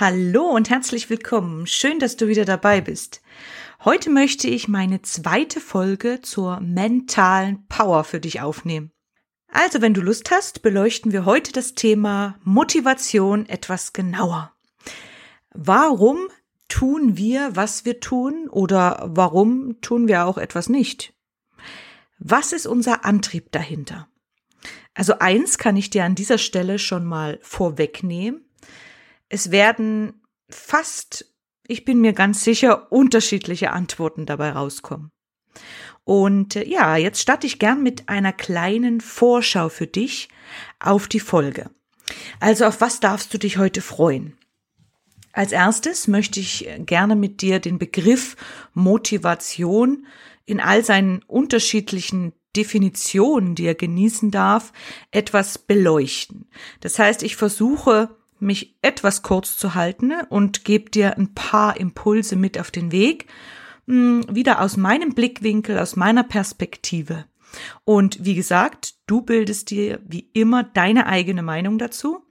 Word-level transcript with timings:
Hallo 0.00 0.44
und 0.44 0.70
herzlich 0.70 1.10
willkommen. 1.10 1.66
Schön, 1.66 1.98
dass 1.98 2.16
du 2.16 2.28
wieder 2.28 2.44
dabei 2.44 2.80
bist. 2.80 3.20
Heute 3.84 4.10
möchte 4.10 4.46
ich 4.46 4.68
meine 4.68 5.02
zweite 5.02 5.60
Folge 5.60 6.20
zur 6.20 6.60
mentalen 6.60 7.66
Power 7.66 8.04
für 8.04 8.20
dich 8.20 8.40
aufnehmen. 8.40 8.92
Also, 9.50 9.80
wenn 9.80 9.94
du 9.94 10.00
Lust 10.00 10.30
hast, 10.30 10.62
beleuchten 10.62 11.10
wir 11.10 11.24
heute 11.24 11.50
das 11.50 11.74
Thema 11.74 12.38
Motivation 12.44 13.48
etwas 13.48 13.92
genauer. 13.92 14.52
Warum 15.52 16.28
tun 16.68 17.16
wir, 17.16 17.56
was 17.56 17.84
wir 17.84 17.98
tun 17.98 18.48
oder 18.48 19.02
warum 19.04 19.80
tun 19.80 20.06
wir 20.06 20.26
auch 20.26 20.38
etwas 20.38 20.68
nicht? 20.68 21.12
Was 22.20 22.52
ist 22.52 22.68
unser 22.68 23.04
Antrieb 23.04 23.50
dahinter? 23.50 24.06
Also 24.94 25.18
eins 25.18 25.58
kann 25.58 25.76
ich 25.76 25.90
dir 25.90 26.04
an 26.04 26.14
dieser 26.14 26.38
Stelle 26.38 26.78
schon 26.78 27.04
mal 27.04 27.40
vorwegnehmen. 27.42 28.47
Es 29.28 29.50
werden 29.50 30.22
fast, 30.48 31.34
ich 31.66 31.84
bin 31.84 32.00
mir 32.00 32.12
ganz 32.12 32.44
sicher, 32.44 32.90
unterschiedliche 32.92 33.70
Antworten 33.70 34.26
dabei 34.26 34.50
rauskommen. 34.50 35.10
Und 36.04 36.56
äh, 36.56 36.66
ja, 36.66 36.96
jetzt 36.96 37.20
starte 37.20 37.46
ich 37.46 37.58
gern 37.58 37.82
mit 37.82 38.08
einer 38.08 38.32
kleinen 38.32 39.00
Vorschau 39.00 39.68
für 39.68 39.86
dich 39.86 40.28
auf 40.80 41.08
die 41.08 41.20
Folge. 41.20 41.70
Also 42.40 42.64
auf 42.64 42.80
was 42.80 43.00
darfst 43.00 43.32
du 43.34 43.38
dich 43.38 43.58
heute 43.58 43.82
freuen? 43.82 44.38
Als 45.32 45.52
erstes 45.52 46.08
möchte 46.08 46.40
ich 46.40 46.68
gerne 46.78 47.14
mit 47.14 47.42
dir 47.42 47.60
den 47.60 47.78
Begriff 47.78 48.36
Motivation 48.72 50.06
in 50.46 50.60
all 50.60 50.82
seinen 50.82 51.22
unterschiedlichen 51.24 52.32
Definitionen, 52.56 53.54
die 53.54 53.66
er 53.66 53.74
genießen 53.74 54.30
darf, 54.30 54.72
etwas 55.10 55.58
beleuchten. 55.58 56.48
Das 56.80 56.98
heißt, 56.98 57.22
ich 57.22 57.36
versuche 57.36 58.16
mich 58.40 58.76
etwas 58.82 59.22
kurz 59.22 59.56
zu 59.56 59.74
halten 59.74 60.12
und 60.28 60.64
gebe 60.64 60.90
dir 60.90 61.16
ein 61.16 61.34
paar 61.34 61.78
Impulse 61.78 62.36
mit 62.36 62.58
auf 62.58 62.70
den 62.70 62.92
Weg, 62.92 63.26
hm, 63.86 64.24
wieder 64.30 64.60
aus 64.60 64.76
meinem 64.76 65.14
Blickwinkel, 65.14 65.78
aus 65.78 65.96
meiner 65.96 66.24
Perspektive. 66.24 67.24
Und 67.84 68.24
wie 68.24 68.34
gesagt, 68.34 68.94
du 69.06 69.22
bildest 69.22 69.70
dir 69.70 70.00
wie 70.06 70.28
immer 70.32 70.62
deine 70.62 71.06
eigene 71.06 71.42
Meinung 71.42 71.78
dazu 71.78 72.24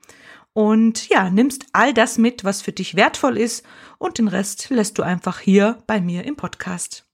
und 0.54 1.10
ja, 1.10 1.30
nimmst 1.30 1.66
all 1.74 1.94
das 1.94 2.18
mit, 2.18 2.44
was 2.44 2.62
für 2.62 2.72
dich 2.72 2.96
wertvoll 2.96 3.38
ist 3.38 3.66
und 3.98 4.18
den 4.18 4.28
Rest 4.28 4.70
lässt 4.70 4.98
du 4.98 5.04
einfach 5.04 5.40
hier 5.40 5.84
bei 5.88 6.02
mir 6.02 6.26
im 6.26 6.36
Podcast. 6.36 7.06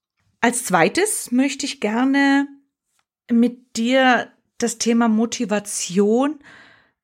Als 0.41 0.65
zweites 0.65 1.31
möchte 1.31 1.65
ich 1.65 1.79
gerne 1.79 2.47
mit 3.31 3.77
dir 3.77 4.29
das 4.57 4.77
Thema 4.77 5.07
Motivation 5.07 6.39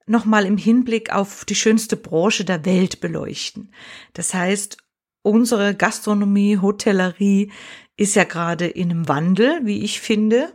nochmal 0.10 0.46
im 0.46 0.58
Hinblick 0.58 1.14
auf 1.14 1.46
die 1.46 1.56
schönste 1.56 1.96
Branche 1.96 2.44
der 2.44 2.66
Welt 2.66 3.00
beleuchten. 3.00 3.72
Das 4.14 4.34
heißt, 4.34 4.78
unsere 5.22 5.76
Gastronomie, 5.76 6.58
Hotellerie 6.58 7.52
ist 7.96 8.16
ja 8.16 8.24
gerade 8.24 8.68
in 8.68 8.92
einem 8.92 9.08
Wandel, 9.08 9.60
wie 9.64 9.84
ich 9.84 10.00
finde, 10.00 10.54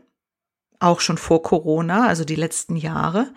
auch 0.80 1.00
schon 1.00 1.18
vor 1.18 1.42
Corona, 1.42 2.06
also 2.06 2.24
die 2.24 2.34
letzten 2.34 2.76
Jahre, 2.76 3.32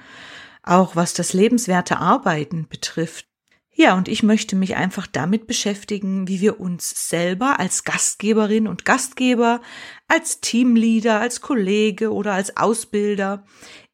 auch 0.63 0.95
was 0.95 1.13
das 1.13 1.33
lebenswerte 1.33 1.97
Arbeiten 1.97 2.67
betrifft. 2.67 3.27
Ja, 3.73 3.95
und 3.95 4.07
ich 4.07 4.23
möchte 4.23 4.55
mich 4.55 4.75
einfach 4.75 5.05
damit 5.05 5.45
beschäftigen, 5.45 6.27
wie 6.27 6.41
wir 6.41 6.59
uns 6.59 7.09
selber 7.09 7.59
als 7.59 7.83
Gastgeberin 7.83 8.67
und 8.67 8.85
Gastgeber, 8.85 9.61
als 10.07 10.41
Teamleader, 10.41 11.19
als 11.19 11.41
Kollege 11.41 12.11
oder 12.11 12.33
als 12.33 12.57
Ausbilder 12.57 13.45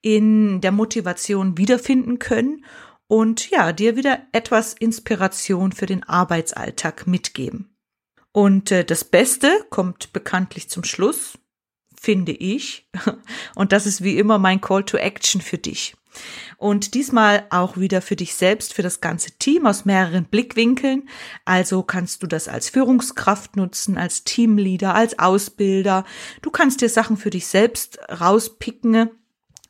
in 0.03 0.62
der 0.62 0.72
Motivation 0.72 1.58
wiederfinden 1.58 2.19
können 2.19 2.64
und 3.08 3.50
ja, 3.50 3.72
dir 3.72 3.96
wieder 3.96 4.19
etwas 4.34 4.74
Inspiration 4.74 5.72
für 5.72 5.88
den 5.88 6.03
Arbeitsalltag 6.03 7.08
mitgeben. 7.08 7.75
Und 8.31 8.72
äh, 8.72 8.84
das 8.84 9.06
Beste 9.06 9.66
kommt 9.69 10.12
bekanntlich 10.12 10.69
zum 10.69 10.84
Schluss, 10.84 11.38
finde 12.00 12.34
ich. 12.34 12.90
Und 13.56 13.72
das 13.72 13.86
ist 13.86 14.03
wie 14.03 14.18
immer 14.18 14.40
mein 14.40 14.59
Call 14.59 14.84
to 14.84 14.97
Action 14.97 15.40
für 15.40 15.59
dich. 15.59 15.96
Und 16.58 16.96
diesmal 16.96 17.46
auch 17.50 17.78
wieder 17.78 18.02
für 18.02 18.16
dich 18.16 18.35
selbst, 18.35 18.74
für 18.74 18.81
das 18.81 19.00
ganze 19.00 19.31
Team 19.38 19.66
aus 19.68 19.85
mehreren 19.85 20.25
Blickwinkeln. 20.25 21.08
Also 21.46 21.84
kannst 21.84 22.24
du 22.24 22.28
das 22.28 22.47
als 22.47 22.70
Führungskraft 22.70 23.56
nutzen, 23.56 23.97
als 23.97 24.24
Teamleader, 24.24 24.96
als 24.96 25.18
Ausbilder. 25.20 26.03
Du 26.41 26.50
kannst 26.50 26.81
dir 26.81 26.90
Sachen 26.90 27.18
für 27.18 27.30
dich 27.30 27.47
selbst 27.47 28.00
rauspicken 28.09 29.12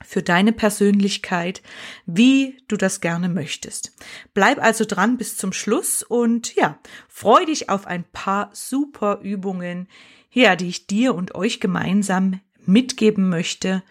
für 0.04 0.22
deine 0.22 0.54
Persönlichkeit, 0.54 1.62
wie 2.06 2.58
du 2.68 2.78
das 2.78 3.02
gerne 3.02 3.30
möchtest. 3.30 3.96
Bleib 4.34 4.62
also 4.62 4.86
dran 4.86 5.18
bis 5.18 5.38
zum 5.38 5.54
Schluss 5.54 6.04
und 6.04 6.56
ja, 6.56 6.80
freu 7.08 7.46
dich 7.46 7.70
auf 7.70 7.88
ein 7.88 8.04
paar 8.04 8.50
super 8.54 9.20
Übungen, 9.22 9.88
ja, 10.32 10.56
die 10.56 10.70
ich 10.70 10.88
dir 10.88 11.16
und 11.16 11.36
euch 11.36 11.60
gemeinsam 11.60 12.40
mitgeben 12.66 13.30
möchte, 13.30 13.84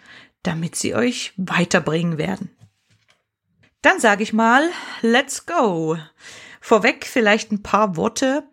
damit 0.43 0.77
sie 0.77 0.95
euch 0.95 1.33
weiterbringen 1.37 2.19
werden. 2.19 2.51
Dann 3.83 3.99
sage 3.99 4.23
ich 4.23 4.33
mal, 4.33 4.69
let's 5.03 5.47
go. 5.47 5.99
Vorweg 6.61 7.05
vielleicht 7.07 7.51
ein 7.51 7.63
paar 7.63 7.97
Worte 7.97 8.45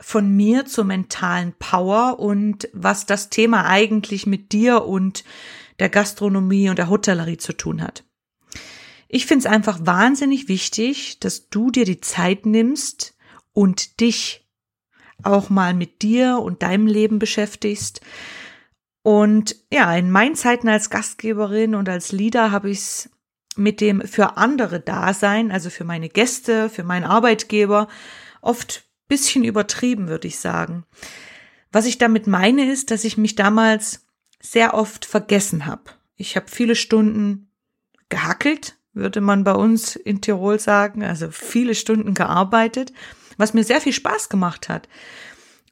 von 0.00 0.30
mir 0.34 0.64
zur 0.64 0.84
mentalen 0.84 1.52
Power 1.58 2.18
und 2.18 2.68
was 2.72 3.06
das 3.06 3.28
Thema 3.28 3.66
eigentlich 3.66 4.26
mit 4.26 4.52
dir 4.52 4.84
und 4.84 5.24
der 5.80 5.88
Gastronomie 5.88 6.70
und 6.70 6.78
der 6.78 6.88
Hotellerie 6.88 7.38
zu 7.38 7.52
tun 7.52 7.82
hat. 7.82 8.04
Ich 9.08 9.26
finde 9.26 9.46
es 9.46 9.52
einfach 9.52 9.80
wahnsinnig 9.82 10.46
wichtig, 10.46 11.18
dass 11.18 11.48
du 11.48 11.72
dir 11.72 11.84
die 11.84 12.00
Zeit 12.00 12.46
nimmst 12.46 13.16
und 13.52 14.00
dich 14.00 14.46
auch 15.22 15.50
mal 15.50 15.74
mit 15.74 16.02
dir 16.02 16.38
und 16.38 16.62
deinem 16.62 16.86
Leben 16.86 17.18
beschäftigst. 17.18 18.00
Und 19.02 19.56
ja, 19.72 19.94
in 19.96 20.10
meinen 20.10 20.36
Zeiten 20.36 20.68
als 20.68 20.90
Gastgeberin 20.90 21.74
und 21.74 21.88
als 21.88 22.12
Leader 22.12 22.52
habe 22.52 22.70
ich 22.70 22.78
es 22.78 23.10
mit 23.56 23.80
dem 23.80 24.02
für 24.02 24.36
andere 24.36 24.78
Dasein, 24.78 25.50
also 25.50 25.70
für 25.70 25.84
meine 25.84 26.08
Gäste, 26.08 26.70
für 26.70 26.84
meinen 26.84 27.04
Arbeitgeber, 27.04 27.88
oft 28.40 28.84
bisschen 29.08 29.44
übertrieben, 29.44 30.08
würde 30.08 30.28
ich 30.28 30.38
sagen. 30.38 30.84
Was 31.72 31.86
ich 31.86 31.98
damit 31.98 32.26
meine, 32.26 32.70
ist, 32.70 32.90
dass 32.90 33.04
ich 33.04 33.16
mich 33.16 33.34
damals 33.34 34.06
sehr 34.40 34.74
oft 34.74 35.04
vergessen 35.04 35.66
habe. 35.66 35.84
Ich 36.16 36.36
habe 36.36 36.46
viele 36.48 36.74
Stunden 36.74 37.50
gehackelt, 38.08 38.78
würde 38.92 39.20
man 39.20 39.44
bei 39.44 39.52
uns 39.52 39.96
in 39.96 40.20
Tirol 40.20 40.58
sagen, 40.58 41.04
also 41.04 41.30
viele 41.30 41.74
Stunden 41.74 42.14
gearbeitet, 42.14 42.92
was 43.36 43.54
mir 43.54 43.64
sehr 43.64 43.80
viel 43.80 43.92
Spaß 43.92 44.28
gemacht 44.28 44.68
hat. 44.68 44.88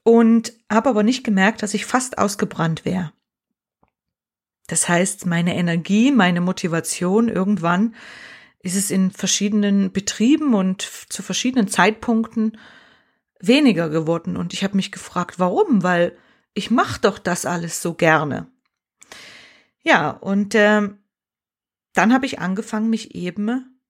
Und 0.05 0.53
habe 0.71 0.89
aber 0.91 1.03
nicht 1.03 1.25
gemerkt, 1.25 1.63
dass 1.63 1.75
ich 1.75 1.85
fast 1.85 2.19
ausgebrannt 2.19 2.85
wäre. 2.85 3.13
Das 4.69 4.89
heißt, 4.89 5.27
meine 5.27 5.57
Energie, 5.57 6.13
meine 6.13 6.41
Motivation 6.41 7.29
irgendwann 7.29 7.95
ist 8.61 8.77
es 8.77 8.91
in 8.91 9.11
verschiedenen 9.11 9.93
Betrieben 9.93 10.55
und 10.55 10.83
zu 10.83 11.23
verschiedenen 11.23 11.69
Zeitpunkten 11.69 12.59
weniger 13.41 13.89
geworden. 13.89 14.37
Und 14.37 14.53
ich 14.53 14.65
habe 14.65 14.77
mich 14.77 14.93
gefragt, 14.93 15.39
warum? 15.39 15.83
Weil 15.83 16.17
ich 16.55 16.71
mache 16.71 17.01
doch 17.01 17.19
das 17.19 17.47
alles 17.47 17.83
so 17.83 17.95
gerne. 17.95 18.51
Ja, 19.89 20.11
und 20.11 20.55
äh, 20.55 20.87
dann 21.95 22.13
habe 22.13 22.27
ich 22.27 22.41
angefangen, 22.41 22.91
mich 22.91 23.15
eben 23.15 23.81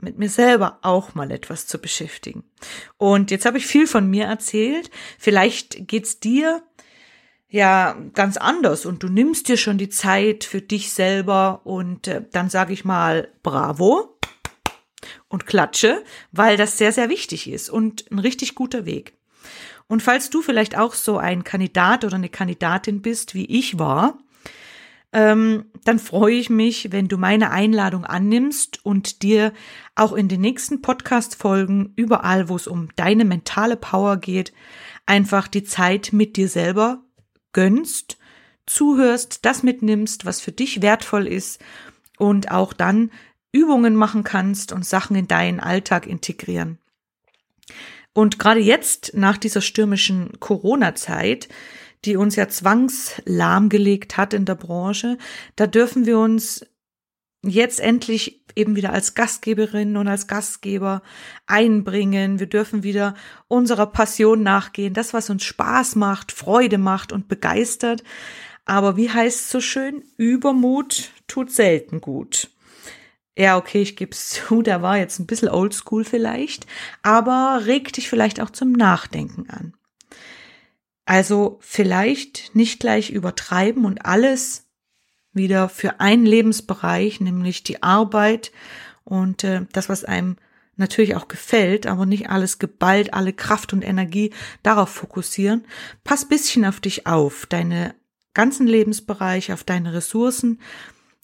mit 0.00 0.18
mir 0.18 0.30
selber 0.30 0.78
auch 0.80 1.14
mal 1.14 1.30
etwas 1.30 1.66
zu 1.66 1.78
beschäftigen. 1.78 2.44
Und 2.96 3.30
jetzt 3.30 3.44
habe 3.44 3.58
ich 3.58 3.66
viel 3.66 3.86
von 3.86 4.08
mir 4.08 4.24
erzählt. 4.24 4.90
Vielleicht 5.18 5.86
geht's 5.88 6.20
dir 6.20 6.62
ja 7.50 7.98
ganz 8.14 8.38
anders 8.38 8.86
und 8.86 9.02
du 9.02 9.08
nimmst 9.08 9.48
dir 9.48 9.58
schon 9.58 9.76
die 9.76 9.90
Zeit 9.90 10.44
für 10.44 10.62
dich 10.62 10.90
selber 10.90 11.60
und 11.64 12.08
äh, 12.08 12.24
dann 12.32 12.48
sage 12.48 12.72
ich 12.72 12.86
mal 12.86 13.28
bravo 13.42 14.18
und 15.28 15.44
klatsche, 15.44 16.02
weil 16.32 16.56
das 16.56 16.78
sehr 16.78 16.92
sehr 16.92 17.10
wichtig 17.10 17.46
ist 17.46 17.68
und 17.68 18.10
ein 18.10 18.20
richtig 18.20 18.54
guter 18.54 18.86
Weg. 18.86 19.18
Und 19.86 20.02
falls 20.02 20.30
du 20.30 20.40
vielleicht 20.40 20.78
auch 20.78 20.94
so 20.94 21.18
ein 21.18 21.44
Kandidat 21.44 22.06
oder 22.06 22.14
eine 22.14 22.30
Kandidatin 22.30 23.02
bist, 23.02 23.34
wie 23.34 23.44
ich 23.44 23.78
war, 23.78 24.18
ähm, 25.12 25.66
dann 25.84 25.98
freue 25.98 26.34
ich 26.36 26.50
mich, 26.50 26.92
wenn 26.92 27.08
du 27.08 27.16
meine 27.16 27.50
Einladung 27.50 28.04
annimmst 28.04 28.84
und 28.84 29.22
dir 29.22 29.52
auch 29.94 30.12
in 30.12 30.28
den 30.28 30.40
nächsten 30.40 30.82
Podcast-Folgen, 30.82 31.92
überall, 31.96 32.48
wo 32.48 32.56
es 32.56 32.66
um 32.66 32.88
deine 32.96 33.24
mentale 33.24 33.76
Power 33.76 34.18
geht, 34.18 34.52
einfach 35.06 35.48
die 35.48 35.64
Zeit 35.64 36.12
mit 36.12 36.36
dir 36.36 36.48
selber 36.48 37.02
gönnst, 37.52 38.18
zuhörst, 38.66 39.44
das 39.44 39.64
mitnimmst, 39.64 40.24
was 40.24 40.40
für 40.40 40.52
dich 40.52 40.80
wertvoll 40.80 41.26
ist 41.26 41.60
und 42.18 42.52
auch 42.52 42.72
dann 42.72 43.10
Übungen 43.50 43.96
machen 43.96 44.22
kannst 44.22 44.70
und 44.70 44.86
Sachen 44.86 45.16
in 45.16 45.26
deinen 45.26 45.58
Alltag 45.58 46.06
integrieren. 46.06 46.78
Und 48.12 48.38
gerade 48.38 48.60
jetzt, 48.60 49.12
nach 49.14 49.38
dieser 49.38 49.60
stürmischen 49.60 50.38
Corona-Zeit, 50.38 51.48
die 52.04 52.16
uns 52.16 52.36
ja 52.36 52.48
zwangslahmgelegt 52.48 54.16
hat 54.16 54.34
in 54.34 54.44
der 54.44 54.54
Branche, 54.54 55.18
da 55.56 55.66
dürfen 55.66 56.06
wir 56.06 56.18
uns 56.18 56.66
jetzt 57.42 57.80
endlich 57.80 58.44
eben 58.54 58.76
wieder 58.76 58.92
als 58.92 59.14
Gastgeberin 59.14 59.96
und 59.96 60.08
als 60.08 60.26
Gastgeber 60.26 61.02
einbringen. 61.46 62.38
Wir 62.38 62.46
dürfen 62.46 62.82
wieder 62.82 63.14
unserer 63.48 63.86
Passion 63.86 64.42
nachgehen, 64.42 64.94
das, 64.94 65.14
was 65.14 65.30
uns 65.30 65.44
Spaß 65.44 65.96
macht, 65.96 66.32
Freude 66.32 66.78
macht 66.78 67.12
und 67.12 67.28
begeistert. 67.28 68.02
Aber 68.64 68.96
wie 68.96 69.10
heißt 69.10 69.40
es 69.40 69.50
so 69.50 69.60
schön? 69.60 70.04
Übermut 70.16 71.10
tut 71.26 71.50
selten 71.50 72.00
gut. 72.00 72.50
Ja, 73.38 73.56
okay, 73.56 73.80
ich 73.80 73.96
gebe 73.96 74.12
es 74.12 74.28
zu, 74.48 74.62
der 74.62 74.82
war 74.82 74.98
jetzt 74.98 75.18
ein 75.18 75.26
bisschen 75.26 75.48
oldschool 75.48 76.04
vielleicht, 76.04 76.66
aber 77.02 77.62
regt 77.64 77.96
dich 77.96 78.08
vielleicht 78.08 78.40
auch 78.40 78.50
zum 78.50 78.72
Nachdenken 78.72 79.48
an. 79.48 79.74
Also 81.04 81.58
vielleicht 81.60 82.54
nicht 82.54 82.80
gleich 82.80 83.10
übertreiben 83.10 83.84
und 83.84 84.04
alles 84.04 84.68
wieder 85.32 85.68
für 85.68 86.00
einen 86.00 86.26
Lebensbereich, 86.26 87.20
nämlich 87.20 87.62
die 87.62 87.82
Arbeit 87.82 88.52
und 89.04 89.44
äh, 89.44 89.66
das, 89.72 89.88
was 89.88 90.04
einem 90.04 90.36
natürlich 90.76 91.14
auch 91.14 91.28
gefällt, 91.28 91.86
aber 91.86 92.06
nicht 92.06 92.30
alles 92.30 92.58
geballt, 92.58 93.14
alle 93.14 93.32
Kraft 93.32 93.72
und 93.72 93.82
Energie 93.82 94.32
darauf 94.62 94.88
fokussieren. 94.88 95.64
Pass 96.04 96.28
bisschen 96.28 96.64
auf 96.64 96.80
dich 96.80 97.06
auf, 97.06 97.46
deine 97.46 97.94
ganzen 98.34 98.66
Lebensbereiche, 98.66 99.54
auf 99.54 99.62
deine 99.62 99.92
Ressourcen, 99.92 100.60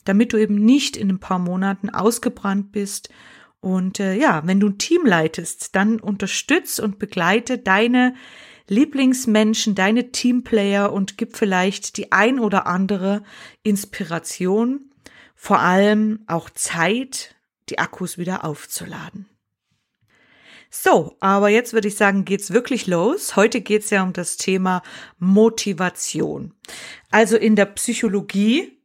damit 0.05 0.33
du 0.33 0.37
eben 0.37 0.57
nicht 0.57 0.97
in 0.97 1.11
ein 1.11 1.21
paar 1.21 1.39
Monaten 1.39 1.91
ausgebrannt 1.91 2.71
bist. 2.71 3.09
Und 3.61 3.99
äh, 3.99 4.15
ja, 4.15 4.43
wenn 4.47 4.61
du 4.61 4.69
ein 4.69 4.79
Team 4.79 5.05
leitest, 5.05 5.75
dann 5.75 5.99
unterstütz 5.99 6.79
und 6.79 6.99
begleite 6.99 7.59
deine 7.59 8.15
Lieblingsmenschen, 8.69 9.75
deine 9.75 10.13
Teamplayer 10.13 10.93
und 10.93 11.19
gib 11.19 11.37
vielleicht 11.37 11.97
die 11.97 12.13
ein 12.13 12.41
oder 12.41 12.67
andere 12.67 13.23
Inspiration, 13.63 14.91
vor 15.35 15.61
allem 15.61 16.25
auch 16.27 16.51
Zeit, 16.51 17.37
die 17.69 17.79
Akkus 17.79 18.19
wieder 18.19 18.45
aufzuladen. 18.45 19.29
So, 20.71 21.17
aber 21.21 21.49
jetzt 21.49 21.73
würde 21.73 21.89
ich 21.89 21.97
sagen, 21.97 22.25
geht's 22.25 22.53
wirklich 22.53 22.87
los. 22.87 23.37
Heute 23.37 23.61
geht's 23.61 23.91
ja 23.91 24.03
um 24.03 24.13
das 24.13 24.37
Thema 24.37 24.83
Motivation. 25.19 26.55
Also 27.11 27.37
in 27.37 27.57
der 27.57 27.67
Psychologie 27.67 28.79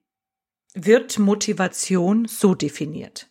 wird 0.73 1.19
Motivation 1.19 2.27
so 2.27 2.55
definiert. 2.55 3.29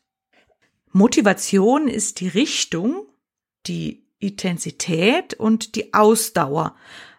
Motivation 0.93 1.89
ist 1.89 2.21
die 2.21 2.29
Richtung, 2.29 3.07
die 3.67 4.05
Intensität 4.21 5.35
und 5.35 5.75
die 5.75 5.93
Ausdauer 5.93 6.77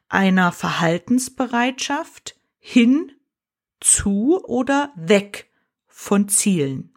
einer 0.07 0.51
Verhaltensbereitschaft 0.51 2.35
hin 2.59 3.11
zu 3.79 4.43
oder 4.45 4.93
weg 4.95 5.51
von 5.87 6.29
Zielen. 6.29 6.93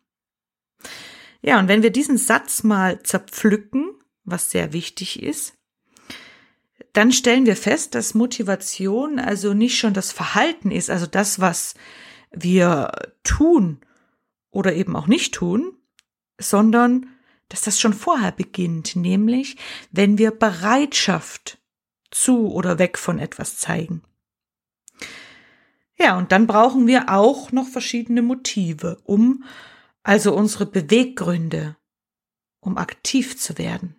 Ja, 1.43 1.59
und 1.59 1.69
wenn 1.69 1.83
wir 1.83 1.91
diesen 1.91 2.17
Satz 2.17 2.63
mal 2.63 3.03
zerpflücken, 3.03 3.91
was 4.25 4.51
sehr 4.51 4.73
wichtig 4.73 5.23
ist, 5.23 5.55
dann 6.93 7.13
stellen 7.13 7.45
wir 7.45 7.57
fest, 7.57 7.95
dass 7.95 8.15
Motivation 8.15 9.19
also 9.19 9.53
nicht 9.53 9.79
schon 9.79 9.95
das 9.95 10.13
Verhalten 10.13 10.71
ist, 10.71 10.91
also 10.91 11.07
das, 11.07 11.41
was 11.41 11.75
wir 12.31 12.93
tun 13.25 13.81
oder 14.51 14.75
eben 14.75 14.97
auch 14.97 15.07
nicht 15.07 15.35
tun, 15.35 15.77
sondern 16.39 17.14
dass 17.49 17.63
das 17.63 17.81
schon 17.81 17.93
vorher 17.93 18.33
beginnt, 18.33 18.97
nämlich 18.97 19.57
wenn 19.91 20.19
wir 20.19 20.31
Bereitschaft 20.31 21.59
zu 22.11 22.53
oder 22.53 22.79
weg 22.79 22.99
von 22.99 23.19
etwas 23.19 23.59
zeigen. 23.59 24.03
Ja, 25.97 26.19
und 26.19 26.33
dann 26.33 26.47
brauchen 26.47 26.87
wir 26.87 27.09
auch 27.09 27.53
noch 27.53 27.69
verschiedene 27.69 28.23
Motive, 28.23 29.01
um 29.05 29.45
also 30.03 30.35
unsere 30.35 30.67
Beweggründe, 30.67 31.77
um 32.61 32.77
aktiv 32.79 33.39
zu 33.39 33.59
werden. 33.59 33.97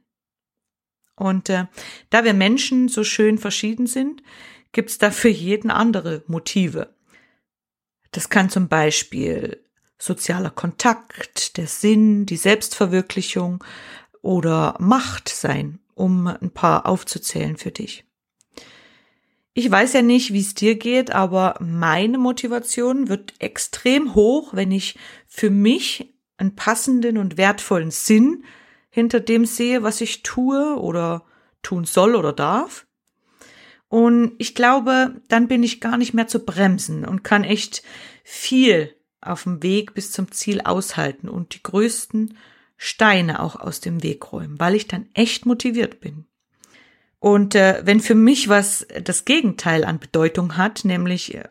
Und 1.16 1.50
äh, 1.50 1.66
da 2.10 2.24
wir 2.24 2.34
Menschen 2.34 2.90
so 2.90 3.04
schön 3.04 3.38
verschieden 3.38 3.88
sind, 3.88 4.22
gibt's 4.74 4.98
da 4.98 5.12
für 5.12 5.30
jeden 5.30 5.72
andere 5.72 6.24
Motive. 6.28 6.94
Das 8.12 8.30
kann 8.30 8.50
zum 8.50 8.68
Beispiel 8.68 9.65
sozialer 9.98 10.50
Kontakt, 10.50 11.58
der 11.58 11.68
Sinn, 11.68 12.26
die 12.26 12.38
Selbstverwirklichung 12.38 13.64
oder 14.22 14.76
Macht 14.80 15.30
sein, 15.30 15.80
um 15.94 16.28
ein 16.28 16.52
paar 16.52 16.86
aufzuzählen 16.86 17.58
für 17.58 17.72
dich. 17.72 18.06
Ich 19.54 19.72
weiß 19.72 19.94
ja 19.94 20.02
nicht, 20.02 20.34
wie 20.34 20.42
es 20.42 20.54
dir 20.54 20.76
geht, 20.76 21.12
aber 21.12 21.56
meine 21.62 22.18
Motivation 22.18 23.08
wird 23.08 23.34
extrem 23.40 24.14
hoch, 24.14 24.54
wenn 24.54 24.72
ich 24.72 25.00
für 25.28 25.50
mich 25.50 26.14
einen 26.38 26.56
passenden 26.56 27.18
und 27.18 27.38
wertvollen 27.38 27.92
Sinn 27.92 28.44
hinter 28.90 29.22
dem 29.22 29.46
sehe, 29.46 29.82
was 29.82 30.02
ich 30.02 30.24
tue 30.24 30.78
oder 30.78 31.24
tun 31.62 31.86
soll 31.86 32.16
oder 32.16 32.34
darf. 32.34 32.86
Und 33.88 34.34
ich 34.40 34.56
glaube, 34.56 35.22
dann 35.30 35.48
bin 35.48 35.64
ich 35.64 35.80
gar 35.80 35.98
nicht 35.98 36.14
mehr 36.14 36.28
zu 36.28 36.44
bremsen 36.44 37.06
und 37.06 37.24
kann 37.24 37.46
echt 37.46 37.82
viel 38.26 38.94
auf 39.28 39.44
dem 39.44 39.64
Weg 39.64 39.94
bis 39.94 40.12
zum 40.12 40.32
Ziel 40.32 40.62
aushalten 40.62 41.30
und 41.30 41.54
die 41.56 41.64
größten 41.64 42.38
Steine 42.78 43.42
auch 43.42 43.56
aus 43.56 43.80
dem 43.80 44.04
Weg 44.04 44.32
räumen, 44.32 44.60
weil 44.60 44.76
ich 44.76 44.88
dann 44.88 45.08
echt 45.14 45.46
motiviert 45.46 46.00
bin. 46.02 46.26
Und 47.20 47.56
äh, 47.56 47.82
wenn 47.86 48.02
für 48.02 48.16
mich 48.16 48.50
was 48.50 48.86
das 49.02 49.26
Gegenteil 49.26 49.84
an 49.84 50.00
Bedeutung 50.00 50.58
hat, 50.58 50.86
nämlich 50.86 51.34
äh, 51.34 51.46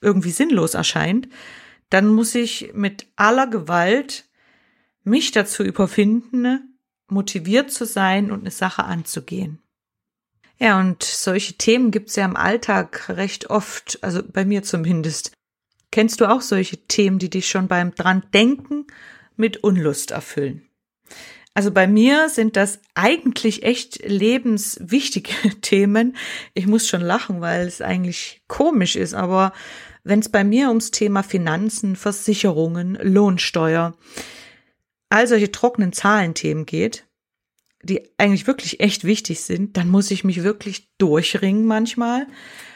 irgendwie 0.00 0.30
sinnlos 0.30 0.74
erscheint, 0.74 1.28
dann 1.90 2.08
muss 2.08 2.34
ich 2.34 2.72
mit 2.74 3.06
aller 3.16 3.46
Gewalt 3.46 4.24
mich 5.04 5.30
dazu 5.30 5.62
überwinden, 5.62 6.78
motiviert 7.08 7.70
zu 7.70 7.86
sein 7.86 8.32
und 8.32 8.40
eine 8.40 8.50
Sache 8.50 8.84
anzugehen. 8.84 9.60
Ja, 10.58 10.80
und 10.80 11.02
solche 11.02 11.54
Themen 11.54 11.90
gibt's 11.90 12.16
ja 12.16 12.24
im 12.24 12.36
Alltag 12.36 13.08
recht 13.08 13.50
oft, 13.50 13.98
also 14.02 14.22
bei 14.22 14.44
mir 14.44 14.62
zumindest. 14.62 15.32
Kennst 15.94 16.20
du 16.20 16.28
auch 16.28 16.40
solche 16.40 16.76
Themen, 16.88 17.20
die 17.20 17.30
dich 17.30 17.48
schon 17.48 17.68
beim 17.68 17.94
dran 17.94 18.24
denken 18.34 18.84
mit 19.36 19.58
Unlust 19.58 20.10
erfüllen? 20.10 20.68
Also 21.54 21.70
bei 21.70 21.86
mir 21.86 22.28
sind 22.28 22.56
das 22.56 22.80
eigentlich 22.96 23.62
echt 23.62 24.04
lebenswichtige 24.04 25.32
Themen. 25.60 26.16
Ich 26.52 26.66
muss 26.66 26.88
schon 26.88 27.00
lachen, 27.00 27.40
weil 27.40 27.68
es 27.68 27.80
eigentlich 27.80 28.42
komisch 28.48 28.96
ist, 28.96 29.14
aber 29.14 29.52
wenn 30.02 30.18
es 30.18 30.30
bei 30.30 30.42
mir 30.42 30.66
ums 30.66 30.90
Thema 30.90 31.22
Finanzen, 31.22 31.94
Versicherungen, 31.94 32.98
Lohnsteuer, 33.00 33.96
all 35.10 35.28
solche 35.28 35.52
trockenen 35.52 35.92
Zahlenthemen 35.92 36.66
geht, 36.66 37.06
die 37.84 38.02
eigentlich 38.18 38.48
wirklich 38.48 38.80
echt 38.80 39.04
wichtig 39.04 39.42
sind, 39.42 39.76
dann 39.76 39.88
muss 39.90 40.10
ich 40.10 40.24
mich 40.24 40.42
wirklich 40.42 40.88
durchringen 40.98 41.66
manchmal. 41.66 42.26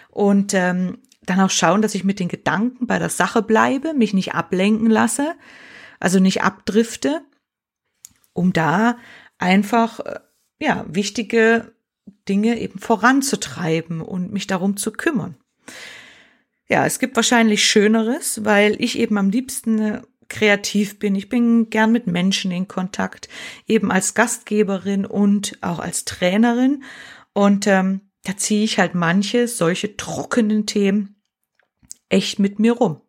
Und 0.09 0.55
ähm, 0.55 0.99
dann 1.29 1.41
auch 1.41 1.51
schauen, 1.51 1.83
dass 1.83 1.95
ich 1.95 2.05
mit 2.05 2.21
den 2.21 2.29
Gedanken 2.29 2.87
bei 2.87 2.99
der 2.99 3.11
Sache 3.11 3.43
bleibe, 3.43 3.95
mich 3.95 4.15
nicht 4.15 4.35
ablenken 4.35 4.91
lasse, 4.91 5.35
also 6.01 6.21
nicht 6.21 6.43
abdrifte, 6.43 7.23
um 8.33 8.53
da 8.53 8.99
einfach, 9.39 10.01
äh, 10.01 10.21
ja, 10.61 10.85
wichtige 10.89 11.73
Dinge 12.29 12.59
eben 12.59 12.79
voranzutreiben 12.79 14.01
und 14.01 14.33
mich 14.33 14.47
darum 14.47 14.77
zu 14.77 14.93
kümmern. 14.93 15.37
Ja, 16.69 16.85
es 16.85 16.99
gibt 16.99 17.17
wahrscheinlich 17.17 17.65
Schöneres, 17.65 18.45
weil 18.45 18.77
ich 18.79 18.99
eben 18.99 19.17
am 19.19 19.31
liebsten 19.31 19.79
äh, 19.79 20.03
kreativ 20.29 20.99
bin. 20.99 21.15
Ich 21.15 21.29
bin 21.29 21.71
gern 21.71 21.91
mit 21.91 22.07
Menschen 22.07 22.51
in 22.51 22.69
Kontakt, 22.69 23.29
eben 23.67 23.91
als 23.91 24.15
Gastgeberin 24.15 25.07
und 25.07 25.57
auch 25.63 25.79
als 25.79 26.05
Trainerin. 26.05 26.85
Und 27.33 27.67
ähm, 27.67 28.03
da 28.25 28.37
ziehe 28.37 28.65
ich 28.65 28.79
halt 28.79 28.95
manche 28.95 29.49
solche 29.49 29.97
trockenen 29.97 30.67
Themen 30.67 31.18
echt 32.09 32.39
mit 32.39 32.59
mir 32.59 32.73
rum. 32.73 33.01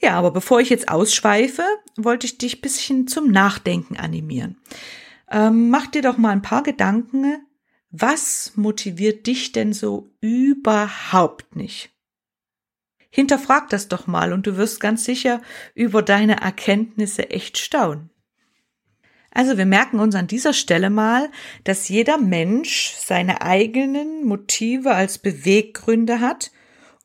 Ja, 0.00 0.18
aber 0.18 0.30
bevor 0.32 0.60
ich 0.60 0.68
jetzt 0.68 0.88
ausschweife, 0.88 1.64
wollte 1.96 2.26
ich 2.26 2.38
dich 2.38 2.60
bisschen 2.60 3.06
zum 3.06 3.30
Nachdenken 3.30 3.96
animieren. 3.96 4.58
Ähm, 5.30 5.70
mach 5.70 5.86
dir 5.86 6.02
doch 6.02 6.18
mal 6.18 6.30
ein 6.30 6.42
paar 6.42 6.62
Gedanken. 6.62 7.46
Was 7.90 8.52
motiviert 8.56 9.26
dich 9.26 9.52
denn 9.52 9.72
so 9.72 10.10
überhaupt 10.20 11.56
nicht? 11.56 11.90
Hinterfrag 13.10 13.70
das 13.70 13.86
doch 13.88 14.08
mal 14.08 14.32
und 14.32 14.46
du 14.46 14.56
wirst 14.56 14.80
ganz 14.80 15.04
sicher 15.04 15.40
über 15.74 16.02
deine 16.02 16.40
Erkenntnisse 16.40 17.30
echt 17.30 17.58
staunen. 17.58 18.10
Also 19.30 19.56
wir 19.56 19.66
merken 19.66 20.00
uns 20.00 20.14
an 20.14 20.26
dieser 20.26 20.52
Stelle 20.52 20.90
mal, 20.90 21.30
dass 21.62 21.88
jeder 21.88 22.18
Mensch 22.18 22.94
seine 22.98 23.42
eigenen 23.42 24.24
Motive 24.24 24.94
als 24.94 25.18
Beweggründe 25.18 26.20
hat, 26.20 26.50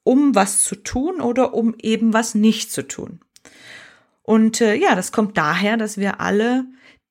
um 0.09 0.33
was 0.33 0.63
zu 0.63 0.73
tun 0.73 1.21
oder 1.21 1.53
um 1.53 1.75
eben 1.79 2.13
was 2.13 2.33
nicht 2.33 2.71
zu 2.71 2.87
tun. 2.87 3.19
Und 4.23 4.59
äh, 4.59 4.73
ja, 4.73 4.95
das 4.95 5.11
kommt 5.11 5.37
daher, 5.37 5.77
dass 5.77 5.99
wir 5.99 6.19
alle 6.19 6.65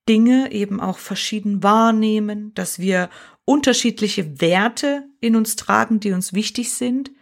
Dinge 0.08 0.50
eben 0.50 0.80
auch 0.80 0.98
verschieden 0.98 1.62
wahrnehmen, 1.62 2.52
dass 2.54 2.80
wir 2.80 3.08
unterschiedliche 3.44 4.40
Werte 4.40 5.04
in 5.20 5.36
uns 5.36 5.54
tragen, 5.54 6.00
die 6.00 6.10
uns 6.10 6.32
wichtig 6.32 6.72
sind, 6.72 7.12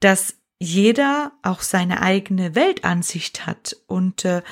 dass 0.00 0.34
jeder 0.58 1.30
auch 1.42 1.60
seine 1.60 2.02
eigene 2.02 2.56
Weltansicht 2.56 3.46
hat 3.46 3.76
und 3.86 4.24
äh, 4.24 4.42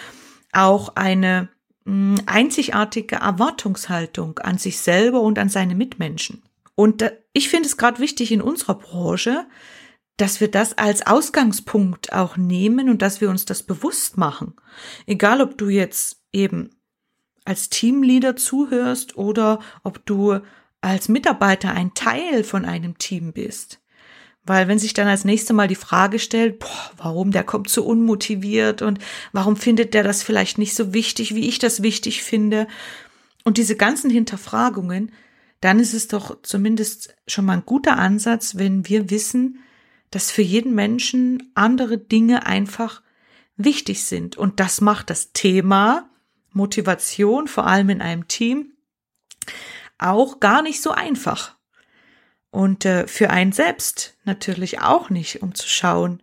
auch 0.53 0.95
eine 0.95 1.49
mh, 1.85 2.23
einzigartige 2.27 3.17
Erwartungshaltung 3.17 4.39
an 4.39 4.59
sich 4.59 4.79
selber 4.79 5.21
und 5.21 5.37
an 5.41 5.49
seine 5.49 5.75
Mitmenschen. 5.75 6.45
Und 6.77 7.03
äh, 7.03 7.17
ich 7.33 7.49
finde 7.49 7.67
es 7.67 7.77
gerade 7.77 7.99
wichtig 7.99 8.31
in 8.31 8.41
unserer 8.41 8.79
Branche, 8.79 9.49
dass 10.17 10.41
wir 10.41 10.49
das 10.49 10.79
als 10.79 11.07
Ausgangspunkt 11.07 12.13
auch 12.13 12.37
nehmen 12.37 12.89
und 12.89 13.03
dass 13.03 13.21
wir 13.21 13.31
uns 13.31 13.45
das 13.45 13.63
bewusst 13.63 14.17
machen. 14.17 14.55
Egal, 15.07 15.41
ob 15.41 15.59
du 15.59 15.69
jetzt 15.69 16.23
eben 16.33 16.71
als 17.45 17.69
Teamleader 17.69 18.37
zuhörst 18.37 19.17
oder 19.17 19.61
ob 19.83 20.05
du 20.07 20.41
als 20.81 21.09
Mitarbeiter 21.09 21.73
ein 21.73 21.95
Teil 21.95 22.45
von 22.45 22.65
einem 22.65 22.99
Team 22.99 23.33
bist. 23.33 23.81
Weil 24.47 24.69
wenn 24.69 24.79
sich 24.79 24.93
dann 24.93 25.09
als 25.09 25.25
nächstes 25.25 25.57
Mal 25.57 25.69
die 25.69 25.75
Frage 25.75 26.19
stellt, 26.19 26.59
boah, 26.59 26.91
warum 26.99 27.31
der 27.31 27.45
kommt 27.45 27.71
so 27.71 27.85
unmotiviert 27.85 28.83
und 28.83 28.99
warum 29.33 29.57
findet 29.57 29.95
der 29.95 30.05
das 30.05 30.23
vielleicht 30.23 30.59
nicht 30.59 30.75
so 30.75 30.93
wichtig, 30.93 31.35
wie 31.35 31.49
ich 31.49 31.59
das 31.59 31.83
wichtig 31.83 32.23
finde, 32.23 32.67
und 33.45 33.59
diese 33.59 33.77
ganzen 33.77 34.11
Hinterfragungen, 34.11 35.13
dann 35.61 35.79
ist 35.79 35.95
es 35.95 36.09
doch 36.09 36.43
zumindest 36.43 37.15
schon 37.27 37.45
mal 37.45 37.55
ein 37.55 37.67
guter 37.67 37.99
Ansatz, 37.99 38.57
wenn 38.57 38.89
wir 38.89 39.11
wissen, 39.11 39.61
dass 40.15 40.31
für 40.31 40.43
jeden 40.43 40.75
Menschen 40.77 41.51
andere 41.55 41.99
Dinge 41.99 42.47
einfach 42.47 43.03
wichtig 43.57 44.05
sind. 44.05 44.37
Und 44.37 44.61
das 44.61 44.81
macht 44.81 45.11
das 45.11 45.33
Thema 45.33 46.09
Motivation, 46.53 47.49
vor 47.49 47.67
allem 47.67 47.91
in 47.91 48.01
einem 48.01 48.29
Team, 48.29 48.75
auch 49.99 50.39
gar 50.39 50.63
nicht 50.63 50.81
so 50.81 50.93
einfach. 50.93 51.57
Und 52.51 52.85
äh, 52.85 53.09
für 53.09 53.31
einen 53.31 53.51
selbst 53.51 54.17
natürlich 54.23 54.81
auch 54.81 55.11
nicht, 55.11 55.43
um 55.43 55.57
zu 55.57 55.69
schauen, 55.69 56.23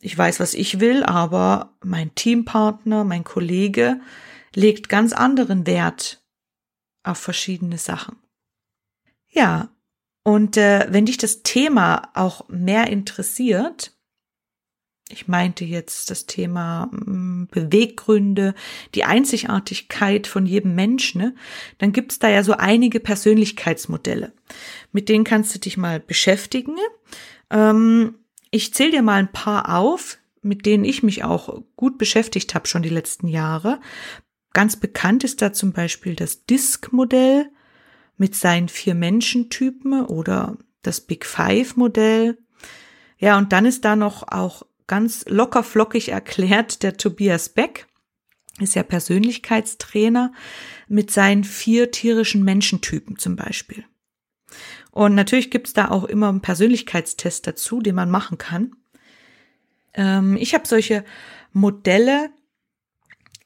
ich 0.00 0.16
weiß, 0.16 0.38
was 0.38 0.52
ich 0.52 0.78
will, 0.78 1.02
aber 1.02 1.76
mein 1.82 2.14
Teampartner, 2.14 3.04
mein 3.04 3.24
Kollege 3.24 4.00
legt 4.54 4.90
ganz 4.90 5.14
anderen 5.14 5.66
Wert 5.66 6.22
auf 7.04 7.16
verschiedene 7.16 7.78
Sachen. 7.78 8.16
Ja, 9.28 9.70
und 10.28 10.58
äh, 10.58 10.86
wenn 10.90 11.06
dich 11.06 11.16
das 11.16 11.42
Thema 11.42 12.10
auch 12.12 12.46
mehr 12.50 12.88
interessiert, 12.88 13.96
ich 15.08 15.26
meinte 15.26 15.64
jetzt 15.64 16.10
das 16.10 16.26
Thema 16.26 16.90
hm, 16.92 17.48
Beweggründe, 17.50 18.54
die 18.94 19.04
Einzigartigkeit 19.04 20.26
von 20.26 20.44
jedem 20.44 20.74
Menschen, 20.74 21.22
ne? 21.22 21.34
dann 21.78 21.92
gibt's 21.92 22.18
da 22.18 22.28
ja 22.28 22.42
so 22.44 22.52
einige 22.52 23.00
Persönlichkeitsmodelle. 23.00 24.34
Mit 24.92 25.08
denen 25.08 25.24
kannst 25.24 25.54
du 25.54 25.60
dich 25.60 25.78
mal 25.78 25.98
beschäftigen. 25.98 26.76
Ähm, 27.48 28.16
ich 28.50 28.74
zähle 28.74 28.90
dir 28.90 29.02
mal 29.02 29.20
ein 29.20 29.32
paar 29.32 29.78
auf, 29.78 30.18
mit 30.42 30.66
denen 30.66 30.84
ich 30.84 31.02
mich 31.02 31.24
auch 31.24 31.62
gut 31.74 31.96
beschäftigt 31.96 32.54
habe 32.54 32.68
schon 32.68 32.82
die 32.82 32.90
letzten 32.90 33.28
Jahre. 33.28 33.80
Ganz 34.52 34.76
bekannt 34.76 35.24
ist 35.24 35.40
da 35.40 35.54
zum 35.54 35.72
Beispiel 35.72 36.16
das 36.16 36.44
Disk-Modell 36.44 37.50
mit 38.18 38.34
seinen 38.34 38.68
vier 38.68 38.94
Menschentypen 38.94 40.04
oder 40.04 40.58
das 40.82 41.00
Big 41.00 41.24
Five-Modell. 41.24 42.38
Ja, 43.18 43.38
und 43.38 43.52
dann 43.52 43.64
ist 43.64 43.84
da 43.84 43.96
noch 43.96 44.28
auch 44.28 44.64
ganz 44.86 45.24
locker 45.28 45.62
flockig 45.62 46.10
erklärt 46.10 46.82
der 46.82 46.96
Tobias 46.96 47.48
Beck, 47.48 47.86
ist 48.58 48.74
ja 48.74 48.82
Persönlichkeitstrainer 48.82 50.32
mit 50.88 51.10
seinen 51.10 51.44
vier 51.44 51.90
tierischen 51.90 52.42
Menschentypen 52.42 53.18
zum 53.18 53.36
Beispiel. 53.36 53.84
Und 54.90 55.14
natürlich 55.14 55.50
gibt's 55.50 55.74
da 55.74 55.90
auch 55.90 56.04
immer 56.04 56.28
einen 56.28 56.40
Persönlichkeitstest 56.40 57.46
dazu, 57.46 57.80
den 57.80 57.94
man 57.94 58.10
machen 58.10 58.38
kann. 58.38 58.72
Ähm, 59.94 60.36
ich 60.36 60.54
habe 60.54 60.66
solche 60.66 61.04
Modelle 61.52 62.30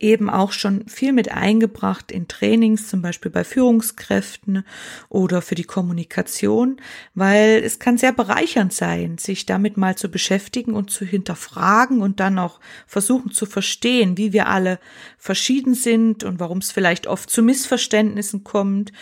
eben 0.02 0.28
auch 0.28 0.52
schon 0.52 0.87
viel 0.88 1.12
mit 1.12 1.30
eingebracht 1.30 2.11
in 2.11 2.28
Trainings, 2.28 2.88
zum 2.88 3.02
Beispiel 3.02 3.30
bei 3.30 3.44
Führungskräften 3.44 4.64
oder 5.09 5.40
für 5.40 5.54
die 5.54 5.64
Kommunikation, 5.64 6.78
weil 7.14 7.62
es 7.64 7.78
kann 7.78 7.99
sehr 7.99 8.12
bereichernd 8.12 8.73
sein, 8.73 9.18
sich 9.18 9.47
damit 9.47 9.76
mal 9.76 9.97
zu 9.97 10.11
beschäftigen 10.11 10.75
und 10.75 10.90
zu 10.90 11.04
hinterfragen 11.04 12.02
und 12.02 12.21
dann 12.21 12.38
auch 12.38 12.61
versuchen 12.87 13.30
zu 13.30 13.47
verstehen, 13.47 14.18
wie 14.18 14.32
wir 14.32 14.49
alle 14.49 14.78
verschieden 15.18 15.75
sind 15.75 16.25
und 16.25 16.40
warum 16.40 16.59
es 16.59 16.73
vielleicht 16.73 17.06
oft 17.06 17.30
zu 17.30 17.42
Missverständnissen 17.42 18.44
kommt 18.44 18.92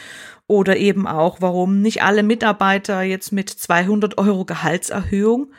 oder 0.46 0.76
eben 0.76 1.06
auch, 1.06 1.40
warum 1.40 1.80
nicht 1.80 2.02
alle 2.02 2.22
Mitarbeiter 2.22 3.02
jetzt 3.02 3.32
mit 3.32 3.48
200 3.48 4.18
Euro 4.18 4.44
Gehaltserhöhung 4.44 5.52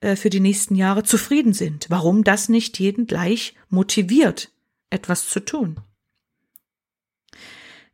äh, 0.00 0.16
für 0.16 0.30
die 0.30 0.40
nächsten 0.40 0.74
Jahre 0.74 1.02
zufrieden 1.02 1.52
sind, 1.52 1.86
warum 1.90 2.24
das 2.24 2.48
nicht 2.48 2.78
jeden 2.78 3.06
gleich 3.06 3.54
motiviert 3.68 4.52
etwas 4.90 5.28
zu 5.28 5.40
tun. 5.40 5.80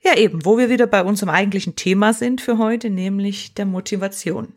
Ja, 0.01 0.17
eben, 0.17 0.45
wo 0.45 0.59
wir 0.59 0.69
wieder 0.69 0.87
bei 0.87 1.03
unserem 1.03 1.31
eigentlichen 1.31 1.77
Thema 1.77 2.13
sind 2.13 2.41
für 2.41 2.59
heute, 2.59 2.91
nämlich 2.91 3.55
der 3.55 3.67
Motivation. 3.67 4.53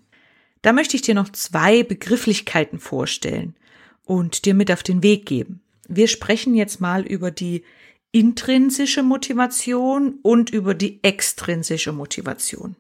Da 0.64 0.74
möchte 0.74 0.96
ich 0.96 1.04
dir 1.04 1.14
noch 1.14 1.30
zwei 1.30 1.84
Begrifflichkeiten 1.84 2.80
vorstellen 2.80 3.56
und 4.04 4.46
dir 4.46 4.56
mit 4.56 4.72
auf 4.72 4.82
den 4.82 5.04
Weg 5.04 5.28
geben. 5.28 5.62
Wir 5.88 6.08
sprechen 6.08 6.56
jetzt 6.56 6.82
mal 6.82 7.06
über 7.06 7.30
die 7.30 7.64
intrinsische 8.12 9.04
Motivation 9.04 10.20
und 10.24 10.50
über 10.50 10.74
die 10.74 11.04
extrinsische 11.04 11.92
Motivation. 11.92 12.76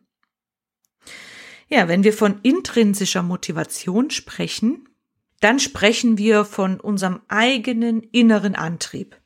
Ja, 1.67 1.87
wenn 1.87 2.03
wir 2.03 2.13
von 2.13 2.39
intrinsischer 2.41 3.21
Motivation 3.21 4.09
sprechen, 4.09 4.87
dann 5.39 5.59
sprechen 5.59 6.17
wir 6.17 6.45
von 6.45 6.79
unserem 6.79 7.21
eigenen 7.27 8.01
inneren 8.01 8.55
Antrieb. 8.55 9.17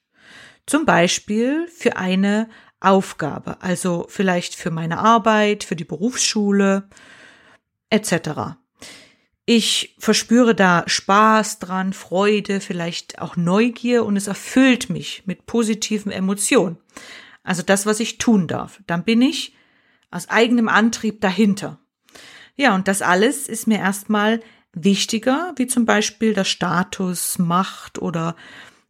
Zum 0.69 0.85
Beispiel 0.85 1.67
für 1.67 1.97
eine 1.97 2.47
Aufgabe, 2.79 3.59
also 3.59 4.05
vielleicht 4.07 4.53
für 4.53 4.69
meine 4.69 4.99
Arbeit, 4.99 5.63
für 5.63 5.75
die 5.75 5.83
Berufsschule 5.83 6.87
etc. 7.89 8.59
Ich 9.45 9.95
verspüre 9.97 10.53
da 10.53 10.83
Spaß 10.85 11.57
dran, 11.57 11.91
Freude, 11.91 12.59
vielleicht 12.59 13.19
auch 13.19 13.35
Neugier 13.35 14.05
und 14.05 14.15
es 14.15 14.27
erfüllt 14.27 14.91
mich 14.91 15.23
mit 15.25 15.47
positiven 15.47 16.11
Emotionen. 16.11 16.77
Also 17.41 17.63
das, 17.63 17.87
was 17.87 17.99
ich 17.99 18.19
tun 18.19 18.47
darf. 18.47 18.79
Dann 18.85 19.03
bin 19.03 19.23
ich 19.23 19.55
aus 20.11 20.29
eigenem 20.29 20.69
Antrieb 20.69 21.19
dahinter. 21.19 21.79
Ja, 22.55 22.75
und 22.75 22.87
das 22.87 23.01
alles 23.01 23.47
ist 23.49 23.65
mir 23.65 23.79
erstmal 23.79 24.39
wichtiger, 24.71 25.51
wie 25.55 25.65
zum 25.65 25.85
Beispiel 25.85 26.35
der 26.35 26.43
Status, 26.43 27.39
Macht 27.39 27.99
oder 27.99 28.35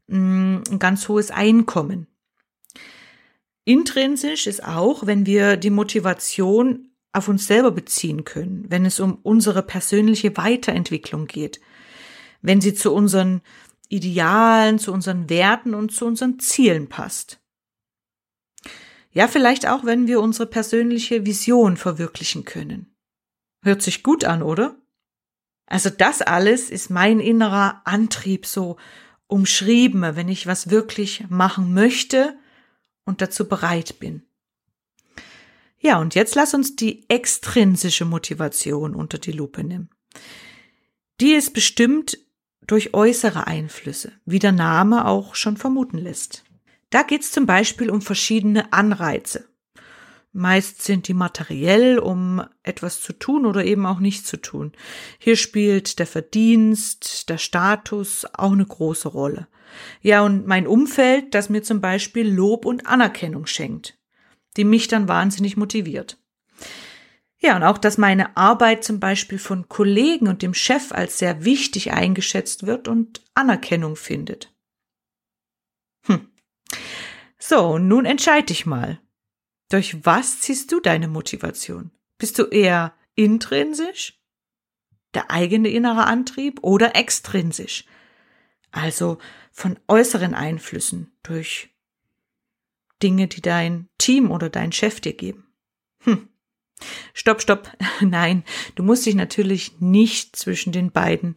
Ein 0.09 0.79
ganz 0.79 1.07
hohes 1.07 1.31
Einkommen. 1.31 2.07
Intrinsisch 3.65 4.47
ist 4.47 4.63
auch, 4.63 5.05
wenn 5.05 5.25
wir 5.25 5.55
die 5.55 5.69
Motivation 5.69 6.89
auf 7.11 7.27
uns 7.27 7.47
selber 7.47 7.71
beziehen 7.71 8.23
können, 8.23 8.65
wenn 8.69 8.85
es 8.85 8.99
um 8.99 9.19
unsere 9.21 9.61
persönliche 9.61 10.35
Weiterentwicklung 10.37 11.27
geht, 11.27 11.59
wenn 12.41 12.61
sie 12.61 12.73
zu 12.73 12.93
unseren 12.93 13.41
Idealen, 13.89 14.79
zu 14.79 14.93
unseren 14.93 15.29
Werten 15.29 15.73
und 15.73 15.91
zu 15.91 16.05
unseren 16.05 16.39
Zielen 16.39 16.87
passt. 16.87 17.39
Ja, 19.11 19.27
vielleicht 19.27 19.67
auch, 19.67 19.85
wenn 19.85 20.07
wir 20.07 20.21
unsere 20.21 20.47
persönliche 20.47 21.25
Vision 21.25 21.77
verwirklichen 21.77 22.45
können. 22.45 22.95
Hört 23.63 23.81
sich 23.81 24.03
gut 24.03 24.23
an, 24.23 24.43
oder? 24.43 24.75
Also 25.65 25.89
das 25.89 26.21
alles 26.21 26.69
ist 26.69 26.89
mein 26.89 27.19
innerer 27.19 27.81
Antrieb, 27.85 28.45
so 28.45 28.77
umschrieben, 29.29 30.01
wenn 30.01 30.27
ich 30.27 30.47
was 30.47 30.69
wirklich 30.69 31.23
machen 31.29 31.73
möchte 31.73 32.37
und 33.05 33.21
dazu 33.21 33.47
bereit 33.47 33.99
bin. 33.99 34.23
Ja, 35.79 35.99
und 35.99 36.15
jetzt 36.15 36.35
lass 36.35 36.53
uns 36.53 36.75
die 36.75 37.09
extrinsische 37.09 38.03
Motivation 38.03 38.95
unter 38.95 39.17
die 39.17 39.31
Lupe 39.31 39.63
nehmen. 39.63 39.89
Die 41.21 41.33
ist 41.33 41.53
bestimmt 41.53 42.17
durch 42.65 42.93
äußere 42.93 43.47
Einflüsse, 43.47 44.11
wie 44.25 44.39
der 44.39 44.51
Name 44.51 45.05
auch 45.05 45.35
schon 45.35 45.57
vermuten 45.57 45.97
lässt. 45.97 46.43
Da 46.89 47.03
geht 47.03 47.21
es 47.21 47.31
zum 47.31 47.45
Beispiel 47.45 47.89
um 47.89 48.01
verschiedene 48.01 48.73
Anreize. 48.73 49.48
Meist 50.31 50.83
sind 50.83 51.07
die 51.07 51.15
materiell, 51.15 51.97
um 51.97 52.43
etwas 52.61 53.01
zu 53.01 53.13
tun 53.13 53.45
oder 53.45 53.65
eben 53.65 53.85
auch 53.85 53.99
nicht 53.99 54.27
zu 54.27 54.37
tun. 54.37 54.73
Hier 55.17 55.35
spielt 55.35 55.97
der 55.97 56.05
Verdienst, 56.05 57.29
der 57.29 57.39
Status 57.39 58.25
auch 58.33 58.51
eine 58.51 58.65
große 58.65 59.07
Rolle. 59.07 59.47
Ja, 60.01 60.21
und 60.21 60.45
mein 60.45 60.67
Umfeld, 60.67 61.33
das 61.33 61.49
mir 61.49 61.63
zum 61.63 61.81
Beispiel 61.81 62.31
Lob 62.31 62.65
und 62.65 62.85
Anerkennung 62.85 63.47
schenkt, 63.47 63.97
die 64.55 64.65
mich 64.65 64.87
dann 64.87 65.07
wahnsinnig 65.07 65.57
motiviert. 65.57 66.17
Ja, 67.39 67.55
und 67.55 67.63
auch, 67.63 67.77
dass 67.77 67.97
meine 67.97 68.35
Arbeit 68.35 68.83
zum 68.83 68.99
Beispiel 68.99 69.39
von 69.39 69.69
Kollegen 69.69 70.27
und 70.27 70.41
dem 70.41 70.53
Chef 70.53 70.91
als 70.91 71.17
sehr 71.17 71.45
wichtig 71.45 71.91
eingeschätzt 71.91 72.67
wird 72.67 72.87
und 72.87 73.23
Anerkennung 73.33 73.95
findet. 73.95 74.53
Hm. 76.03 76.29
So, 77.37 77.77
nun 77.77 78.05
entscheide 78.05 78.47
dich 78.47 78.65
mal. 78.65 78.99
Durch 79.69 80.03
was 80.03 80.41
ziehst 80.41 80.71
du 80.71 80.79
deine 80.79 81.07
Motivation? 81.07 81.91
Bist 82.17 82.39
du 82.39 82.45
eher 82.45 82.93
intrinsisch, 83.15 84.19
der 85.13 85.31
eigene 85.31 85.69
innere 85.69 86.05
Antrieb, 86.05 86.59
oder 86.63 86.95
extrinsisch? 86.95 87.85
Also 88.71 89.19
von 89.51 89.79
äußeren 89.87 90.33
Einflüssen 90.33 91.11
durch 91.23 91.69
Dinge, 93.01 93.27
die 93.27 93.41
dein 93.41 93.87
Team 93.97 94.31
oder 94.31 94.49
dein 94.49 94.71
Chef 94.71 94.99
dir 94.99 95.13
geben. 95.13 95.47
Hm. 96.01 96.29
Stopp, 97.13 97.41
stopp. 97.41 97.71
Nein, 98.01 98.43
du 98.75 98.83
musst 98.83 99.05
dich 99.05 99.15
natürlich 99.15 99.79
nicht 99.79 100.35
zwischen 100.35 100.71
den 100.71 100.91
beiden 100.91 101.35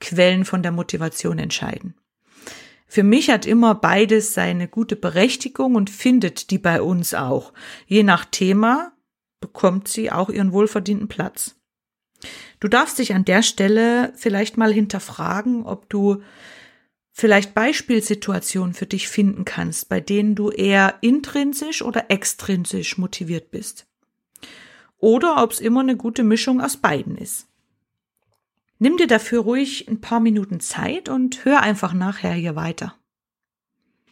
Quellen 0.00 0.44
von 0.44 0.62
der 0.62 0.72
Motivation 0.72 1.38
entscheiden. 1.38 1.94
Für 2.90 3.04
mich 3.04 3.30
hat 3.30 3.46
immer 3.46 3.76
beides 3.76 4.34
seine 4.34 4.66
gute 4.66 4.96
Berechtigung 4.96 5.76
und 5.76 5.90
findet 5.90 6.50
die 6.50 6.58
bei 6.58 6.82
uns 6.82 7.14
auch. 7.14 7.52
Je 7.86 8.02
nach 8.02 8.24
Thema 8.24 8.90
bekommt 9.38 9.86
sie 9.86 10.10
auch 10.10 10.28
ihren 10.28 10.50
wohlverdienten 10.50 11.06
Platz. 11.06 11.54
Du 12.58 12.66
darfst 12.66 12.98
dich 12.98 13.14
an 13.14 13.24
der 13.24 13.44
Stelle 13.44 14.12
vielleicht 14.16 14.56
mal 14.56 14.72
hinterfragen, 14.72 15.64
ob 15.66 15.88
du 15.88 16.20
vielleicht 17.12 17.54
Beispielsituationen 17.54 18.74
für 18.74 18.86
dich 18.86 19.06
finden 19.06 19.44
kannst, 19.44 19.88
bei 19.88 20.00
denen 20.00 20.34
du 20.34 20.50
eher 20.50 20.96
intrinsisch 21.00 21.82
oder 21.82 22.10
extrinsisch 22.10 22.98
motiviert 22.98 23.52
bist. 23.52 23.86
Oder 24.98 25.44
ob 25.44 25.52
es 25.52 25.60
immer 25.60 25.80
eine 25.80 25.96
gute 25.96 26.24
Mischung 26.24 26.60
aus 26.60 26.76
beiden 26.76 27.16
ist. 27.16 27.46
Nimm 28.82 28.96
dir 28.96 29.06
dafür 29.06 29.42
ruhig 29.42 29.88
ein 29.88 30.00
paar 30.00 30.20
Minuten 30.20 30.58
Zeit 30.58 31.10
und 31.10 31.44
hör 31.44 31.60
einfach 31.60 31.92
nachher 31.92 32.32
hier 32.32 32.56
weiter. 32.56 32.96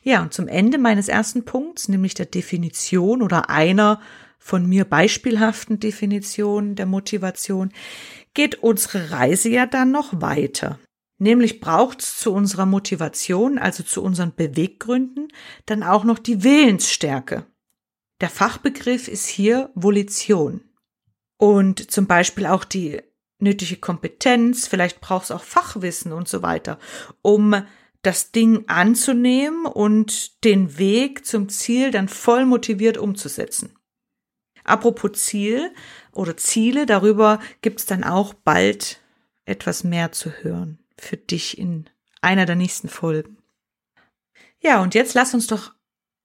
Ja, 0.03 0.23
und 0.23 0.35
zum 0.35 0.47
Ende 0.47 0.77
meines 0.77 1.09
ersten 1.09 1.47
Punkts, 1.47 1.89
nämlich 1.89 2.13
der 2.13 2.27
Definition 2.27 3.23
oder 3.23 3.49
einer 3.49 4.01
von 4.39 4.67
mir 4.69 4.85
beispielhaften 4.85 5.81
Definition 5.81 6.75
der 6.75 6.85
Motivation, 6.85 7.73
geht 8.35 8.63
unsere 8.63 9.11
Reise 9.11 9.49
ja 9.49 9.65
dann 9.65 9.91
noch 9.91 10.21
weiter. 10.21 10.79
Nämlich 11.17 11.61
braucht 11.61 12.03
es 12.03 12.19
zu 12.19 12.35
unserer 12.35 12.67
Motivation, 12.67 13.59
also 13.59 13.83
zu 13.83 14.03
unseren 14.03 14.35
Beweggründen, 14.35 15.29
dann 15.65 15.83
auch 15.83 16.05
noch 16.05 16.19
die 16.19 16.45
Willensstärke. 16.45 17.47
Der 18.21 18.29
Fachbegriff 18.29 19.09
ist 19.09 19.27
hier 19.27 19.71
Volition. 19.75 20.61
Und 21.39 21.91
zum 21.91 22.07
Beispiel 22.07 22.47
auch 22.47 22.65
die 22.65 23.01
nötige 23.39 23.77
Kompetenz, 23.77 24.67
vielleicht 24.67 25.01
brauchst 25.01 25.31
du 25.31 25.35
auch 25.35 25.43
Fachwissen 25.43 26.13
und 26.13 26.29
so 26.29 26.43
weiter, 26.43 26.79
um 27.23 27.63
das 28.03 28.33
Ding 28.33 28.65
anzunehmen 28.69 29.67
und 29.67 30.45
den 30.45 30.79
Weg 30.79 31.27
zum 31.27 31.49
Ziel 31.49 31.91
dann 31.91 32.09
voll 32.09 32.47
motiviert 32.47 32.97
umzusetzen. 32.97 33.75
Apropos 34.65 35.13
Ziel 35.25 35.73
oder 36.13 36.37
Ziele, 36.37 36.87
darüber 36.87 37.41
gibt's 37.63 37.87
dann 37.87 38.05
auch 38.05 38.35
bald 38.35 39.01
etwas 39.45 39.83
mehr 39.83 40.13
zu 40.13 40.31
hören 40.31 40.79
für 40.97 41.17
dich 41.17 41.59
in 41.59 41.89
einer 42.21 42.45
der 42.45 42.57
nächsten 42.57 42.89
Folgen. 42.89 43.39
Ja, 44.61 44.83
und 44.83 44.95
jetzt 44.95 45.15
lass 45.15 45.35
uns 45.35 45.47
doch 45.47 45.73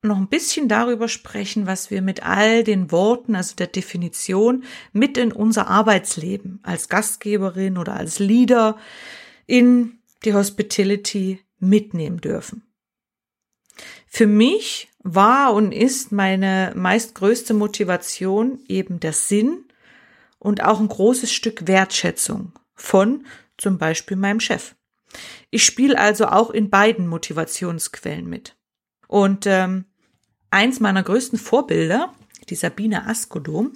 noch 0.03 0.17
ein 0.17 0.27
bisschen 0.27 0.67
darüber 0.67 1.07
sprechen, 1.07 1.65
was 1.65 1.91
wir 1.91 2.01
mit 2.01 2.23
all 2.23 2.63
den 2.63 2.91
Worten, 2.91 3.35
also 3.35 3.55
der 3.55 3.67
Definition, 3.67 4.63
mit 4.91 5.17
in 5.17 5.31
unser 5.31 5.67
Arbeitsleben 5.67 6.59
als 6.63 6.89
Gastgeberin 6.89 7.77
oder 7.77 7.95
als 7.95 8.19
Leader 8.19 8.77
in 9.45 9.99
die 10.25 10.33
Hospitality 10.33 11.39
mitnehmen 11.59 12.21
dürfen. 12.21 12.63
Für 14.07 14.27
mich 14.27 14.89
war 14.99 15.53
und 15.53 15.71
ist 15.71 16.11
meine 16.11 16.73
meist 16.75 17.15
größte 17.15 17.53
Motivation 17.53 18.59
eben 18.67 18.99
der 18.99 19.13
Sinn 19.13 19.65
und 20.39 20.63
auch 20.63 20.79
ein 20.79 20.87
großes 20.87 21.31
Stück 21.31 21.67
Wertschätzung 21.67 22.53
von 22.75 23.25
zum 23.57 23.77
Beispiel 23.77 24.17
meinem 24.17 24.39
Chef. 24.39 24.75
Ich 25.49 25.65
spiele 25.65 25.97
also 25.97 26.27
auch 26.27 26.49
in 26.49 26.69
beiden 26.69 27.07
Motivationsquellen 27.07 28.27
mit. 28.27 28.55
Und 29.07 29.45
ähm, 29.45 29.85
eins 30.53 30.79
meiner 30.79 31.03
größten 31.03 31.37
Vorbilder, 31.39 32.13
die 32.49 32.55
Sabine 32.55 33.07
Askodom, 33.07 33.73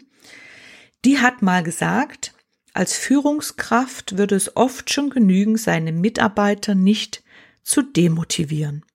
die 1.04 1.20
hat 1.20 1.42
mal 1.42 1.63
gesagt, 1.63 2.34
als 2.74 2.96
Führungskraft 2.96 4.18
würde 4.18 4.36
es 4.36 4.56
oft 4.56 4.92
schon 4.94 5.10
genügen, 5.10 5.58
seine 5.58 5.92
Mitarbeiter 5.92 6.76
nicht 6.76 7.24
zu 7.63 7.82
demotivieren. 7.82 8.86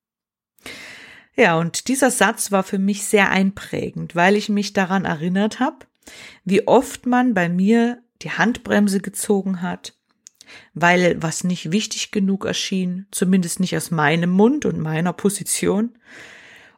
Ja, 1.34 1.58
und 1.58 1.88
dieser 1.88 2.10
Satz 2.10 2.52
war 2.52 2.62
für 2.62 2.78
mich 2.78 3.04
sehr 3.04 3.30
einprägend, 3.30 4.14
weil 4.14 4.36
ich 4.36 4.48
mich 4.48 4.72
daran 4.72 5.04
erinnert 5.04 5.60
habe, 5.60 5.86
wie 6.44 6.66
oft 6.66 7.06
man 7.06 7.34
bei 7.34 7.48
mir 7.48 8.02
die 8.22 8.30
Handbremse 8.30 9.00
gezogen 9.00 9.62
hat, 9.62 9.94
weil 10.74 11.20
was 11.20 11.42
nicht 11.42 11.72
wichtig 11.72 12.10
genug 12.10 12.44
erschien, 12.44 13.06
zumindest 13.10 13.60
nicht 13.60 13.76
aus 13.76 13.90
meinem 13.90 14.30
Mund 14.30 14.64
und 14.64 14.78
meiner 14.78 15.12
Position, 15.12 15.98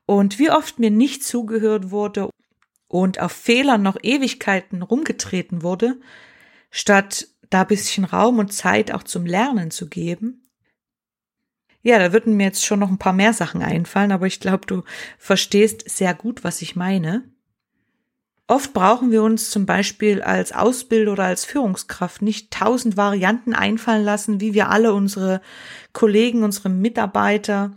und 0.06 0.38
wie 0.38 0.50
oft 0.50 0.78
mir 0.78 0.90
nicht 0.90 1.24
zugehört 1.24 1.90
wurde 1.90 2.30
und 2.88 3.20
auf 3.20 3.32
Fehlern 3.32 3.82
noch 3.82 3.96
Ewigkeiten 4.02 4.82
rumgetreten 4.82 5.62
wurde, 5.62 6.00
statt 6.70 7.28
da 7.50 7.64
bisschen 7.64 8.04
Raum 8.04 8.38
und 8.38 8.52
Zeit 8.52 8.92
auch 8.92 9.02
zum 9.02 9.26
Lernen 9.26 9.70
zu 9.70 9.88
geben. 9.88 10.42
Ja, 11.82 11.98
da 11.98 12.12
würden 12.12 12.36
mir 12.36 12.46
jetzt 12.46 12.64
schon 12.64 12.80
noch 12.80 12.88
ein 12.88 12.98
paar 12.98 13.12
mehr 13.12 13.34
Sachen 13.34 13.62
einfallen, 13.62 14.10
aber 14.10 14.26
ich 14.26 14.40
glaube, 14.40 14.66
du 14.66 14.82
verstehst 15.18 15.88
sehr 15.88 16.14
gut, 16.14 16.42
was 16.42 16.62
ich 16.62 16.76
meine. 16.76 17.24
Oft 18.46 18.72
brauchen 18.74 19.10
wir 19.10 19.22
uns 19.22 19.50
zum 19.50 19.66
Beispiel 19.66 20.22
als 20.22 20.52
Ausbilder 20.52 21.12
oder 21.12 21.24
als 21.24 21.44
Führungskraft 21.44 22.22
nicht 22.22 22.50
tausend 22.50 22.96
Varianten 22.96 23.54
einfallen 23.54 24.04
lassen, 24.04 24.40
wie 24.40 24.52
wir 24.54 24.70
alle 24.70 24.92
unsere 24.94 25.40
Kollegen, 25.92 26.42
unsere 26.42 26.68
Mitarbeiter 26.68 27.72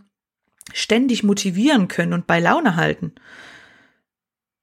ständig 0.74 1.24
motivieren 1.24 1.88
können 1.88 2.14
und 2.14 2.28
bei 2.28 2.40
Laune 2.40 2.76
halten. 2.76 3.16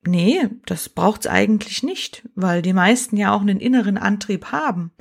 Nee, 0.07 0.49
das 0.67 0.89
braucht's 0.91 1.27
eigentlich 1.27 1.83
nicht, 1.83 2.29
weil 2.35 2.61
die 2.61 2.75
meisten 2.75 3.17
ja 3.17 3.33
auch 3.33 3.41
einen 3.41 3.61
inneren 3.61 3.97
Antrieb 3.97 4.53
haben, 4.53 4.93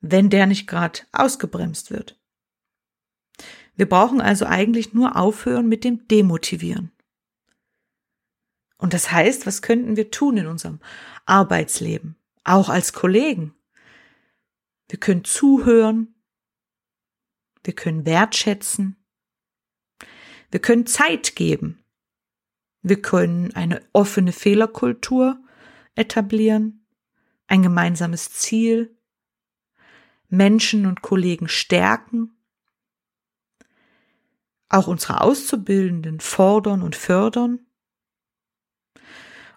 wenn 0.00 0.30
der 0.30 0.46
nicht 0.46 0.66
gerade 0.66 1.00
ausgebremst 1.12 1.90
wird. 1.90 2.18
Wir 3.74 3.88
brauchen 3.88 4.20
also 4.20 4.46
eigentlich 4.46 4.92
nur 4.92 5.16
aufhören 5.16 5.68
mit 5.68 5.82
dem 5.82 6.06
Demotivieren. 6.06 6.92
Und 8.78 8.94
das 8.94 9.10
heißt, 9.10 9.46
was 9.46 9.62
könnten 9.62 9.96
wir 9.96 10.10
tun 10.10 10.36
in 10.36 10.46
unserem 10.46 10.80
Arbeitsleben, 11.24 12.16
auch 12.44 12.68
als 12.68 12.92
Kollegen? 12.92 13.54
Wir 14.88 14.98
können 14.98 15.24
zuhören, 15.24 16.14
wir 17.64 17.74
können 17.74 18.04
wertschätzen, 18.04 19.01
wir 20.52 20.60
können 20.60 20.86
Zeit 20.86 21.34
geben. 21.34 21.82
Wir 22.82 23.00
können 23.00 23.54
eine 23.54 23.80
offene 23.92 24.32
Fehlerkultur 24.32 25.42
etablieren, 25.94 26.86
ein 27.46 27.62
gemeinsames 27.62 28.30
Ziel, 28.32 28.94
Menschen 30.28 30.86
und 30.86 31.00
Kollegen 31.00 31.48
stärken, 31.48 32.36
auch 34.68 34.88
unsere 34.88 35.22
Auszubildenden 35.22 36.20
fordern 36.20 36.82
und 36.82 36.96
fördern 36.96 37.66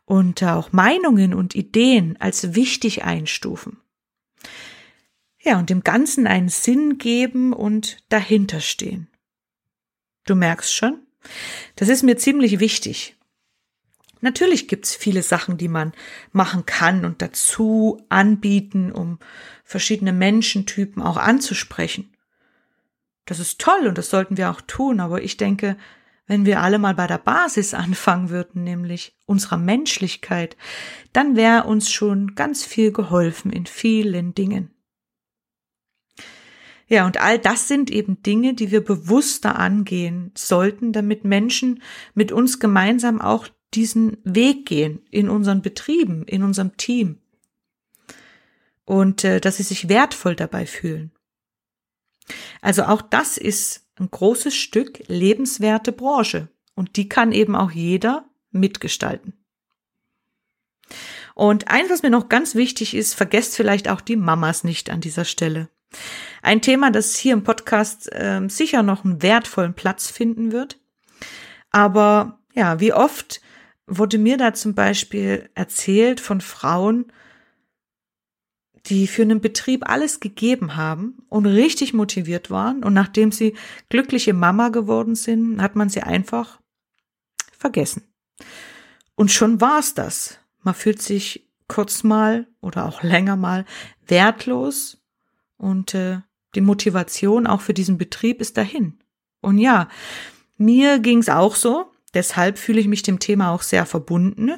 und 0.06 0.44
auch 0.44 0.72
Meinungen 0.72 1.34
und 1.34 1.56
Ideen 1.56 2.16
als 2.22 2.56
wichtig 2.56 3.04
einstufen. 3.04 3.82
Ja, 5.42 5.60
und 5.60 5.70
dem 5.70 5.84
Ganzen 5.84 6.26
einen 6.26 6.50
Sinn 6.50 6.98
geben 6.98 7.54
und 7.54 7.98
dahinterstehen. 8.10 9.10
Du 10.26 10.36
merkst 10.36 10.74
schon, 10.74 11.00
das 11.76 11.90
ist 11.90 12.04
mir 12.04 12.18
ziemlich 12.18 12.60
wichtig. 12.60 13.16
Natürlich 14.22 14.68
gibt's 14.68 14.96
viele 14.96 15.22
Sachen, 15.22 15.58
die 15.58 15.68
man 15.68 15.94
machen 16.32 16.66
kann 16.66 17.06
und 17.06 17.22
dazu 17.22 18.04
anbieten, 18.10 18.92
um 18.92 19.20
verschiedene 19.64 20.14
Menschentypen 20.14 21.04
auch 21.04 21.18
anzusprechen. 21.18 22.12
Das 23.26 23.40
ist 23.40 23.60
toll 23.60 23.88
und 23.88 23.98
das 23.98 24.10
sollten 24.10 24.38
wir 24.38 24.50
auch 24.52 24.62
tun, 24.62 25.00
aber 25.00 25.22
ich 25.22 25.38
denke, 25.38 25.78
wenn 26.28 26.46
wir 26.46 26.62
alle 26.62 26.80
mal 26.80 26.96
bei 26.96 27.08
der 27.08 27.18
Basis 27.18 27.74
anfangen 27.76 28.30
würden, 28.30 28.64
nämlich 28.64 29.16
unserer 29.26 29.58
Menschlichkeit, 29.58 30.58
dann 31.14 31.36
wäre 31.36 31.66
uns 31.66 31.92
schon 31.92 32.36
ganz 32.36 32.66
viel 32.66 32.92
geholfen 32.92 33.52
in 33.52 33.66
vielen 33.66 34.34
Dingen. 34.34 34.75
Ja, 36.88 37.06
und 37.06 37.20
all 37.20 37.40
das 37.40 37.68
sind 37.68 37.90
eben 37.90 38.22
Dinge, 38.22 38.54
die 38.54 38.70
wir 38.72 38.84
bewusster 38.84 39.58
angehen 39.58 40.32
sollten, 40.36 40.94
damit 40.94 41.26
Menschen 41.26 41.82
mit 42.14 42.32
uns 42.32 42.60
gemeinsam 42.60 43.22
auch 43.22 43.48
diesen 43.74 44.18
Weg 44.24 44.68
gehen 44.68 45.02
in 45.10 45.30
unseren 45.30 45.62
Betrieben, 45.62 46.24
in 46.26 46.44
unserem 46.44 46.78
Team. 46.78 47.20
Und 48.86 49.24
äh, 49.24 49.42
dass 49.42 49.58
sie 49.58 49.64
sich 49.64 49.90
wertvoll 49.90 50.36
dabei 50.36 50.68
fühlen. 50.68 51.12
Also 52.62 52.84
auch 52.84 53.02
das 53.02 53.38
ist 53.38 53.88
ein 53.96 54.10
großes 54.12 54.56
Stück 54.56 55.04
lebenswerte 55.08 55.92
Branche. 55.92 56.50
Und 56.76 56.98
die 56.98 57.10
kann 57.10 57.32
eben 57.32 57.56
auch 57.56 57.72
jeder 57.72 58.30
mitgestalten. 58.52 59.34
Und 61.34 61.68
eins, 61.68 61.90
was 61.90 62.04
mir 62.04 62.10
noch 62.10 62.30
ganz 62.30 62.56
wichtig 62.56 62.94
ist, 62.94 63.14
vergesst 63.14 63.56
vielleicht 63.56 63.90
auch 63.90 64.02
die 64.02 64.16
Mamas 64.16 64.64
nicht 64.64 64.90
an 64.90 65.02
dieser 65.02 65.26
Stelle. 65.26 65.70
Ein 66.42 66.62
Thema, 66.62 66.92
das 66.92 67.16
hier 67.16 67.34
im 67.34 67.44
Podcast 67.44 68.12
äh, 68.14 68.42
sicher 68.48 68.84
noch 68.84 69.04
einen 69.04 69.22
wertvollen 69.22 69.74
Platz 69.74 70.10
finden 70.10 70.52
wird. 70.52 70.80
Aber 71.72 72.40
ja, 72.54 72.80
wie 72.80 72.94
oft 72.94 73.42
wurde 73.88 74.18
mir 74.18 74.38
da 74.38 74.54
zum 74.54 74.76
Beispiel 74.76 75.50
erzählt 75.56 76.20
von 76.20 76.42
Frauen, 76.42 77.12
die 78.88 79.08
für 79.08 79.24
einen 79.24 79.42
Betrieb 79.42 79.90
alles 79.90 80.20
gegeben 80.20 80.76
haben 80.76 81.26
und 81.30 81.46
richtig 81.46 81.94
motiviert 81.94 82.52
waren. 82.52 82.84
Und 82.84 82.94
nachdem 82.94 83.32
sie 83.32 83.56
glückliche 83.90 84.34
Mama 84.34 84.70
geworden 84.70 85.16
sind, 85.16 85.62
hat 85.62 85.76
man 85.76 85.90
sie 85.90 86.02
einfach 86.02 86.60
vergessen. 87.58 88.04
Und 89.16 89.32
schon 89.32 89.62
war's 89.62 89.94
das. 89.94 90.40
Man 90.62 90.76
fühlt 90.76 91.02
sich 91.02 91.50
kurz 91.68 92.04
mal 92.04 92.48
oder 92.62 92.86
auch 92.86 93.02
länger 93.02 93.36
mal 93.36 93.66
wertlos 94.08 95.02
und 95.58 95.94
äh, 95.94 96.20
die 96.56 96.62
Motivation 96.62 97.48
auch 97.48 97.62
für 97.62 97.74
diesen 97.74 97.98
Betrieb 97.98 98.42
ist 98.42 98.58
dahin. 98.58 99.00
Und 99.42 99.58
ja, 99.58 99.90
mir 100.58 101.00
ging's 101.00 101.30
auch 101.30 101.56
so. 101.56 101.92
Deshalb 102.14 102.58
fühle 102.58 102.80
ich 102.80 102.88
mich 102.88 103.04
dem 103.04 103.20
Thema 103.20 103.52
auch 103.52 103.62
sehr 103.62 103.86
verbunden 103.86 104.52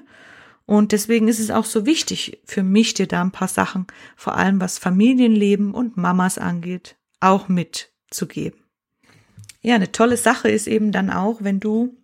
und 0.67 0.91
deswegen 0.91 1.29
ist 1.29 1.39
es 1.39 1.49
auch 1.49 1.63
so 1.63 1.85
wichtig 1.85 2.41
für 2.43 2.61
mich, 2.61 2.93
dir 2.93 3.07
da 3.07 3.21
ein 3.21 3.31
paar 3.31 3.47
Sachen, 3.47 3.87
vor 4.17 4.35
allem 4.35 4.59
was 4.59 4.77
Familienleben 4.77 5.73
und 5.73 5.95
Mamas 5.95 6.37
angeht, 6.37 6.97
auch 7.21 7.47
mitzugeben. 7.47 8.59
Ja, 9.61 9.75
eine 9.75 9.93
tolle 9.93 10.17
Sache 10.17 10.49
ist 10.49 10.67
eben 10.67 10.91
dann 10.91 11.09
auch, 11.09 11.41
wenn 11.41 11.61
du 11.61 11.95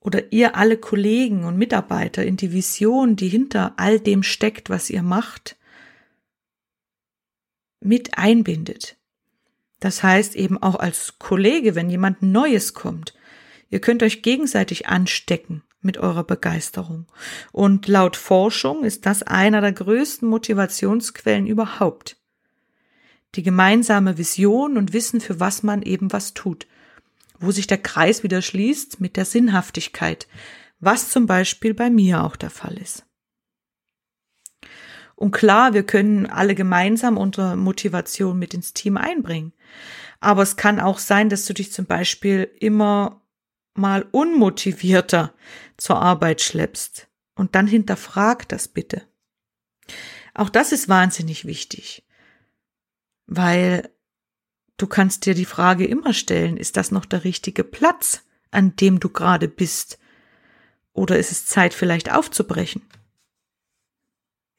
oder 0.00 0.32
ihr 0.32 0.56
alle 0.56 0.78
Kollegen 0.78 1.44
und 1.44 1.56
Mitarbeiter 1.56 2.24
in 2.24 2.36
die 2.36 2.52
Vision, 2.52 3.14
die 3.14 3.28
hinter 3.28 3.74
all 3.76 4.00
dem 4.00 4.24
steckt, 4.24 4.68
was 4.68 4.90
ihr 4.90 5.04
macht, 5.04 5.56
mit 7.80 8.18
einbindet. 8.18 8.96
Das 9.80 10.02
heißt 10.02 10.34
eben 10.34 10.60
auch 10.60 10.74
als 10.74 11.18
Kollege, 11.18 11.74
wenn 11.74 11.90
jemand 11.90 12.22
Neues 12.22 12.74
kommt, 12.74 13.14
ihr 13.70 13.80
könnt 13.80 14.02
euch 14.02 14.22
gegenseitig 14.22 14.88
anstecken 14.88 15.62
mit 15.80 15.98
eurer 15.98 16.24
Begeisterung. 16.24 17.06
Und 17.52 17.86
laut 17.86 18.16
Forschung 18.16 18.84
ist 18.84 19.06
das 19.06 19.22
einer 19.22 19.60
der 19.60 19.72
größten 19.72 20.28
Motivationsquellen 20.28 21.46
überhaupt. 21.46 22.16
Die 23.34 23.42
gemeinsame 23.42 24.18
Vision 24.18 24.76
und 24.76 24.92
Wissen, 24.92 25.20
für 25.20 25.38
was 25.38 25.62
man 25.62 25.82
eben 25.82 26.12
was 26.12 26.34
tut. 26.34 26.66
Wo 27.38 27.52
sich 27.52 27.66
der 27.66 27.78
Kreis 27.78 28.24
wieder 28.24 28.42
schließt 28.42 29.00
mit 29.00 29.16
der 29.16 29.24
Sinnhaftigkeit, 29.24 30.26
was 30.80 31.10
zum 31.10 31.26
Beispiel 31.26 31.74
bei 31.74 31.90
mir 31.90 32.24
auch 32.24 32.34
der 32.34 32.50
Fall 32.50 32.76
ist. 32.78 33.04
Und 35.18 35.32
klar, 35.32 35.74
wir 35.74 35.82
können 35.82 36.26
alle 36.26 36.54
gemeinsam 36.54 37.16
unsere 37.16 37.56
Motivation 37.56 38.38
mit 38.38 38.54
ins 38.54 38.72
Team 38.72 38.96
einbringen. 38.96 39.52
Aber 40.20 40.42
es 40.42 40.56
kann 40.56 40.78
auch 40.78 41.00
sein, 41.00 41.28
dass 41.28 41.44
du 41.44 41.54
dich 41.54 41.72
zum 41.72 41.86
Beispiel 41.86 42.48
immer 42.60 43.20
mal 43.74 44.06
unmotivierter 44.12 45.34
zur 45.76 46.00
Arbeit 46.00 46.40
schleppst. 46.40 47.08
Und 47.34 47.56
dann 47.56 47.66
hinterfrag 47.66 48.48
das 48.48 48.68
bitte. 48.68 49.02
Auch 50.34 50.50
das 50.50 50.70
ist 50.70 50.88
wahnsinnig 50.88 51.46
wichtig, 51.46 52.06
weil 53.26 53.90
du 54.76 54.86
kannst 54.86 55.26
dir 55.26 55.34
die 55.34 55.46
Frage 55.46 55.84
immer 55.84 56.12
stellen, 56.12 56.56
ist 56.56 56.76
das 56.76 56.92
noch 56.92 57.04
der 57.04 57.24
richtige 57.24 57.64
Platz, 57.64 58.22
an 58.52 58.76
dem 58.76 59.00
du 59.00 59.08
gerade 59.08 59.48
bist? 59.48 59.98
Oder 60.92 61.18
ist 61.18 61.32
es 61.32 61.46
Zeit 61.46 61.74
vielleicht 61.74 62.12
aufzubrechen? 62.12 62.82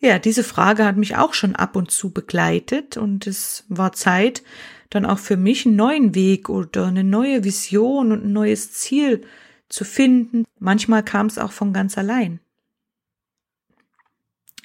Ja, 0.01 0.17
diese 0.17 0.43
Frage 0.43 0.85
hat 0.85 0.95
mich 0.95 1.17
auch 1.17 1.33
schon 1.33 1.55
ab 1.55 1.75
und 1.75 1.91
zu 1.91 2.11
begleitet 2.11 2.95
und 2.95 3.27
es 3.27 3.65
war 3.67 3.91
Zeit, 3.91 4.43
dann 4.89 5.05
auch 5.05 5.19
für 5.19 5.37
mich 5.37 5.65
einen 5.65 5.75
neuen 5.75 6.15
Weg 6.15 6.49
oder 6.49 6.87
eine 6.87 7.03
neue 7.03 7.43
Vision 7.43 8.11
und 8.11 8.25
ein 8.25 8.33
neues 8.33 8.71
Ziel 8.71 9.21
zu 9.67 9.83
finden. 9.83 10.45
Manchmal 10.57 11.03
kam 11.03 11.27
es 11.27 11.37
auch 11.37 11.51
von 11.51 11.73
ganz 11.73 11.97
allein. 11.97 12.39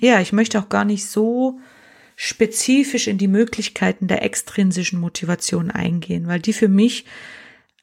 Ja, 0.00 0.20
ich 0.20 0.32
möchte 0.32 0.58
auch 0.58 0.68
gar 0.68 0.84
nicht 0.84 1.06
so 1.06 1.60
spezifisch 2.16 3.08
in 3.08 3.18
die 3.18 3.28
Möglichkeiten 3.28 4.06
der 4.06 4.22
extrinsischen 4.22 5.00
Motivation 5.00 5.70
eingehen, 5.70 6.28
weil 6.28 6.40
die 6.40 6.52
für 6.52 6.68
mich 6.68 7.06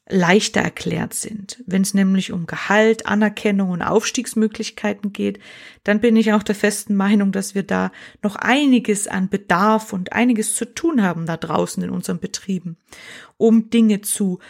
leichter 0.08 0.60
erklärt 0.60 1.14
sind. 1.14 1.62
Wenn 1.66 1.82
es 1.82 1.94
nämlich 1.94 2.32
um 2.32 2.46
Gehalt, 2.46 3.06
Anerkennung 3.06 3.70
und 3.70 3.82
Aufstiegsmöglichkeiten 3.82 5.12
geht, 5.12 5.38
dann 5.84 6.00
bin 6.00 6.16
ich 6.16 6.32
auch 6.32 6.42
der 6.42 6.54
festen 6.54 6.96
Meinung, 6.96 7.32
dass 7.32 7.54
wir 7.54 7.62
da 7.62 7.92
noch 8.22 8.36
einiges 8.36 9.06
an 9.06 9.28
Bedarf 9.28 9.92
und 9.92 10.12
einiges 10.12 10.56
zu 10.56 10.74
tun 10.74 11.02
haben 11.02 11.26
da 11.26 11.36
draußen 11.36 11.82
in 11.82 11.90
unseren 11.90 12.18
Betrieben, 12.18 12.76
um 13.36 13.70
Dinge 13.70 14.00
zu 14.00 14.40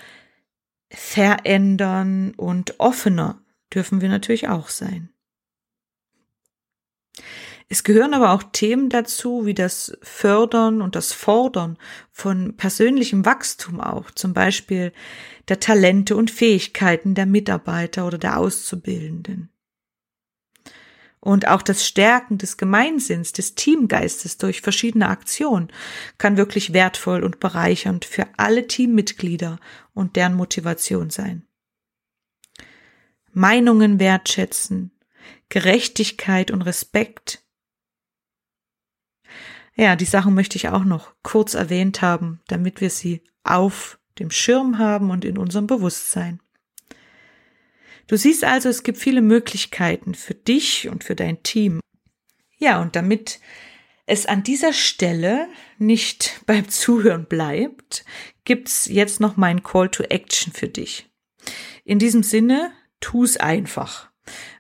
verändern 0.91 2.33
und 2.37 2.81
offener 2.81 3.43
dürfen 3.73 4.01
wir 4.01 4.09
natürlich 4.09 4.49
auch 4.49 4.69
sein. 4.69 5.11
Es 7.73 7.85
gehören 7.85 8.13
aber 8.13 8.33
auch 8.33 8.43
Themen 8.43 8.91
dazu, 8.91 9.47
wie 9.47 9.55
das 9.55 9.97
Fördern 10.03 10.83
und 10.83 10.95
das 10.95 11.15
Fordern 11.15 11.79
von 12.11 12.55
persönlichem 12.55 13.25
Wachstum 13.25 13.81
auch, 13.81 14.11
zum 14.11 14.35
Beispiel 14.35 14.93
der 15.49 15.59
Talente 15.59 16.15
und 16.15 16.31
Fähigkeiten 16.31 17.15
der 17.15 17.25
Mitarbeiter 17.25 18.07
oder 18.07 18.19
der 18.19 18.37
Auszubildenden. 18.37 19.49
Und 21.19 21.49
auch 21.49 21.63
das 21.63 21.87
Stärken 21.87 22.37
des 22.37 22.59
Gemeinsinns, 22.59 23.33
des 23.33 23.55
Teamgeistes 23.55 24.37
durch 24.37 24.61
verschiedene 24.61 25.09
Aktionen 25.09 25.73
kann 26.19 26.37
wirklich 26.37 26.75
wertvoll 26.75 27.25
und 27.25 27.41
bereichernd 27.41 28.05
für 28.05 28.27
alle 28.37 28.67
Teammitglieder 28.67 29.59
und 29.95 30.17
deren 30.17 30.35
Motivation 30.35 31.09
sein. 31.09 31.47
Meinungen 33.33 33.99
wertschätzen, 33.99 34.91
Gerechtigkeit 35.49 36.51
und 36.51 36.61
Respekt. 36.61 37.42
Ja, 39.83 39.97
die 39.97 40.05
Sachen 40.05 40.35
möchte 40.35 40.55
ich 40.55 40.69
auch 40.69 40.85
noch 40.85 41.13
kurz 41.25 41.55
erwähnt 41.55 42.03
haben, 42.03 42.41
damit 42.47 42.81
wir 42.81 42.89
sie 42.89 43.21
auf 43.43 43.99
dem 44.21 44.31
Schirm 44.31 44.79
haben 44.79 45.11
und 45.11 45.25
in 45.25 45.37
unserem 45.37 45.67
Bewusstsein. 45.67 46.39
Du 48.07 48.17
siehst 48.17 48.45
also, 48.45 48.69
es 48.69 48.85
gibt 48.85 48.97
viele 48.99 49.23
Möglichkeiten 49.23 50.15
für 50.15 50.35
dich 50.35 50.89
und 50.89 51.03
für 51.03 51.17
dein 51.17 51.43
Team. 51.43 51.81
Ja, 52.59 52.81
und 52.81 52.95
damit 52.95 53.41
es 54.07 54.25
an 54.27 54.45
dieser 54.45 54.73
Stelle 54.73 55.49
nicht 55.79 56.43
beim 56.47 56.69
Zuhören 56.69 57.25
bleibt, 57.25 58.05
gibt's 58.45 58.87
jetzt 58.87 59.19
noch 59.19 59.37
meinen 59.37 59.65
Call 59.65 59.89
to 59.89 60.05
Action 60.05 60.53
für 60.53 60.69
dich. 60.69 61.11
In 61.83 61.99
diesem 61.99 62.23
Sinne, 62.23 62.71
tu's 63.01 63.37
einfach. 63.37 64.12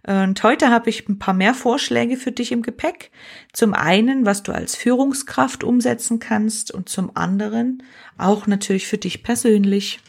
Und 0.07 0.43
heute 0.43 0.71
habe 0.71 0.91
ich 0.91 1.09
ein 1.09 1.19
paar 1.19 1.35
mehr 1.35 1.55
Vorschläge 1.55 2.17
für 2.17 2.33
dich 2.33 2.51
im 2.53 2.63
Gepäck. 2.63 3.11
Zum 3.53 3.75
einen, 3.75 4.27
was 4.27 4.43
du 4.43 4.53
als 4.53 4.75
Führungskraft 4.75 5.63
umsetzen 5.63 6.19
kannst 6.19 6.73
und 6.73 6.89
zum 6.89 7.17
anderen 7.17 7.83
auch 8.19 8.47
natürlich 8.47 8.87
für 8.87 8.99
dich 8.99 9.23
persönlich. 9.23 10.01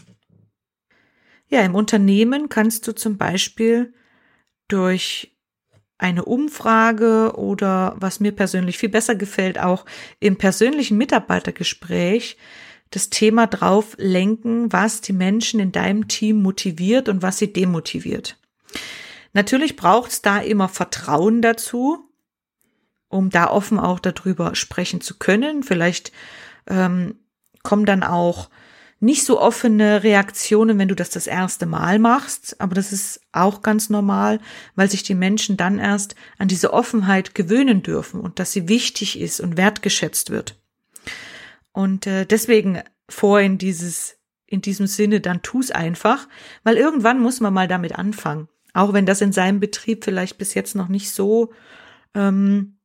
Ja, 1.50 1.62
im 1.62 1.76
Unternehmen 1.76 2.50
kannst 2.50 2.88
du 2.88 2.94
zum 2.94 3.18
Beispiel 3.18 3.94
durch 4.68 5.38
eine 6.00 6.26
Umfrage 6.26 7.34
oder 7.36 7.96
was 7.98 8.20
mir 8.20 8.32
persönlich 8.32 8.78
viel 8.78 8.90
besser 8.90 9.16
gefällt, 9.16 9.60
auch 9.60 9.86
im 10.20 10.38
persönlichen 10.38 10.98
Mitarbeitergespräch 10.98 12.38
das 12.90 13.10
Thema 13.10 13.48
drauf 13.48 13.96
lenken, 13.98 14.72
was 14.72 15.02
die 15.02 15.14
Menschen 15.14 15.60
in 15.60 15.72
deinem 15.72 16.08
Team 16.08 16.42
motiviert 16.42 17.10
und 17.10 17.22
was 17.22 17.38
sie 17.38 17.54
demotiviert. 17.54 18.38
Natürlich 19.34 19.76
braucht 19.76 20.12
es 20.12 20.22
da 20.22 20.40
immer 20.40 20.70
Vertrauen 20.70 21.42
dazu, 21.42 22.10
um 23.08 23.30
da 23.30 23.50
offen 23.50 23.80
auch 23.80 24.00
darüber 24.00 24.56
sprechen 24.56 25.02
zu 25.02 25.18
können. 25.18 25.64
Vielleicht 25.64 26.12
ähm, 26.68 27.20
kommen 27.64 27.86
dann 27.86 28.04
auch 28.04 28.50
nicht 29.00 29.26
so 29.26 29.40
offene 29.40 30.04
Reaktionen, 30.04 30.80
wenn 30.80 30.88
du 30.88 30.96
das 30.96 31.10
das 31.10 31.28
erste 31.28 31.66
Mal 31.66 32.00
machst, 32.00 32.62
aber 32.62 32.74
das 32.74 32.94
ist 32.94 33.20
auch 33.34 33.62
ganz 33.62 33.90
normal, 33.90 34.40
weil 34.76 34.90
sich 34.90 35.04
die 35.04 35.16
Menschen 35.16 35.58
dann 35.58 35.78
erst 35.78 36.16
an 36.38 36.48
diese 36.48 36.72
Offenheit 36.72 37.36
gewöhnen 37.36 37.84
dürfen 37.84 38.22
und 38.22 38.40
dass 38.40 38.54
sie 38.54 38.70
wichtig 38.70 39.20
ist 39.20 39.42
und 39.42 39.58
wertgeschätzt 39.58 40.30
wird. 40.30 40.58
Und 41.74 42.08
äh, 42.08 42.26
deswegen 42.26 42.82
vor 43.10 43.42
in 43.42 43.58
dieses 43.58 44.16
in 44.46 44.62
diesem 44.62 44.86
Sinne, 44.86 45.20
dann 45.20 45.42
tu's 45.42 45.72
einfach, 45.72 46.28
weil 46.64 46.78
irgendwann 46.78 47.20
muss 47.20 47.40
man 47.40 47.54
mal 47.54 47.68
damit 47.68 47.96
anfangen. 47.96 48.48
Auch 48.74 48.94
wenn 48.94 49.06
das 49.06 49.22
in 49.22 49.32
seinem 49.32 49.60
Betrieb 49.60 50.04
vielleicht 50.04 50.38
bis 50.38 50.54
jetzt 50.54 50.76
noch 50.76 50.88
nicht 50.88 51.12
so 51.12 51.52
ähm, 52.16 52.78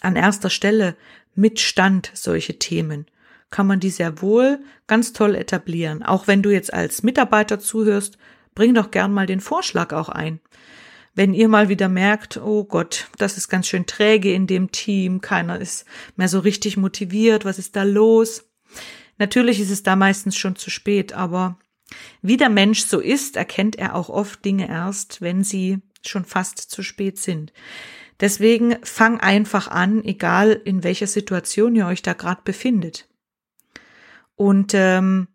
an 0.00 0.16
erster 0.16 0.50
Stelle 0.50 0.96
mitstand, 1.34 2.10
solche 2.14 2.58
Themen, 2.58 3.06
kann 3.50 3.66
man 3.66 3.80
die 3.80 3.90
sehr 3.90 4.20
wohl 4.20 4.60
ganz 4.86 5.12
toll 5.12 5.34
etablieren. 5.34 6.02
Auch 6.02 6.26
wenn 6.26 6.42
du 6.42 6.50
jetzt 6.50 6.72
als 6.72 7.02
Mitarbeiter 7.02 7.58
zuhörst, 7.58 8.18
bring 8.54 8.74
doch 8.74 8.90
gern 8.90 9.12
mal 9.12 9.26
den 9.26 9.40
Vorschlag 9.40 9.92
auch 9.92 10.08
ein. 10.08 10.40
Wenn 11.14 11.34
ihr 11.34 11.48
mal 11.48 11.68
wieder 11.68 11.88
merkt, 11.88 12.36
oh 12.38 12.64
Gott, 12.64 13.08
das 13.18 13.36
ist 13.36 13.48
ganz 13.48 13.68
schön 13.68 13.86
träge 13.86 14.32
in 14.32 14.48
dem 14.48 14.72
Team, 14.72 15.20
keiner 15.20 15.60
ist 15.60 15.84
mehr 16.16 16.28
so 16.28 16.40
richtig 16.40 16.76
motiviert, 16.76 17.44
was 17.44 17.58
ist 17.58 17.76
da 17.76 17.84
los? 17.84 18.44
Natürlich 19.18 19.60
ist 19.60 19.70
es 19.70 19.84
da 19.84 19.94
meistens 19.94 20.36
schon 20.36 20.56
zu 20.56 20.70
spät, 20.70 21.12
aber 21.12 21.56
wie 22.22 22.36
der 22.36 22.48
Mensch 22.48 22.84
so 22.84 23.00
ist, 23.00 23.36
erkennt 23.36 23.76
er 23.76 23.94
auch 23.94 24.08
oft 24.08 24.44
Dinge 24.44 24.68
erst, 24.68 25.20
wenn 25.20 25.44
sie 25.44 25.80
schon 26.02 26.24
fast 26.24 26.58
zu 26.58 26.82
spät 26.82 27.18
sind. 27.18 27.52
Deswegen 28.20 28.76
fang 28.82 29.20
einfach 29.20 29.68
an, 29.68 30.04
egal 30.04 30.52
in 30.64 30.84
welcher 30.84 31.06
Situation 31.06 31.74
ihr 31.74 31.86
euch 31.86 32.02
da 32.02 32.12
gerade 32.12 32.42
befindet. 32.44 33.08
Und 34.36 34.72
ähm, 34.74 35.28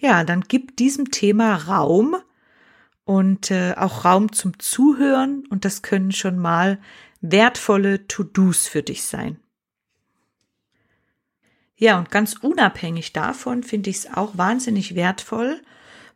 ja, 0.00 0.24
dann 0.24 0.42
gibt 0.42 0.78
diesem 0.78 1.10
Thema 1.10 1.54
Raum 1.56 2.16
und 3.04 3.50
äh, 3.50 3.74
auch 3.76 4.04
Raum 4.04 4.32
zum 4.32 4.58
Zuhören 4.58 5.44
und 5.50 5.64
das 5.64 5.82
können 5.82 6.12
schon 6.12 6.38
mal 6.38 6.78
wertvolle 7.20 8.06
To-Dos 8.06 8.68
für 8.68 8.82
dich 8.82 9.04
sein. 9.04 9.38
Ja, 11.80 11.96
und 11.98 12.10
ganz 12.10 12.34
unabhängig 12.34 13.12
davon 13.12 13.62
finde 13.62 13.90
ich 13.90 13.98
es 13.98 14.12
auch 14.12 14.36
wahnsinnig 14.36 14.96
wertvoll, 14.96 15.62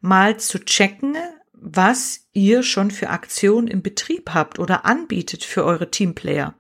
mal 0.01 0.37
zu 0.37 0.59
checken, 0.59 1.17
was 1.53 2.27
ihr 2.33 2.65
schon 2.65 2.91
für 2.91 3.11
Aktionen 3.11 3.69
im 3.69 3.81
Betrieb 3.81 4.31
habt 4.35 4.59
oder 4.59 4.85
anbietet 4.85 5.45
für 5.45 5.65
eure 5.65 5.89
Teamplayer. 5.89 6.55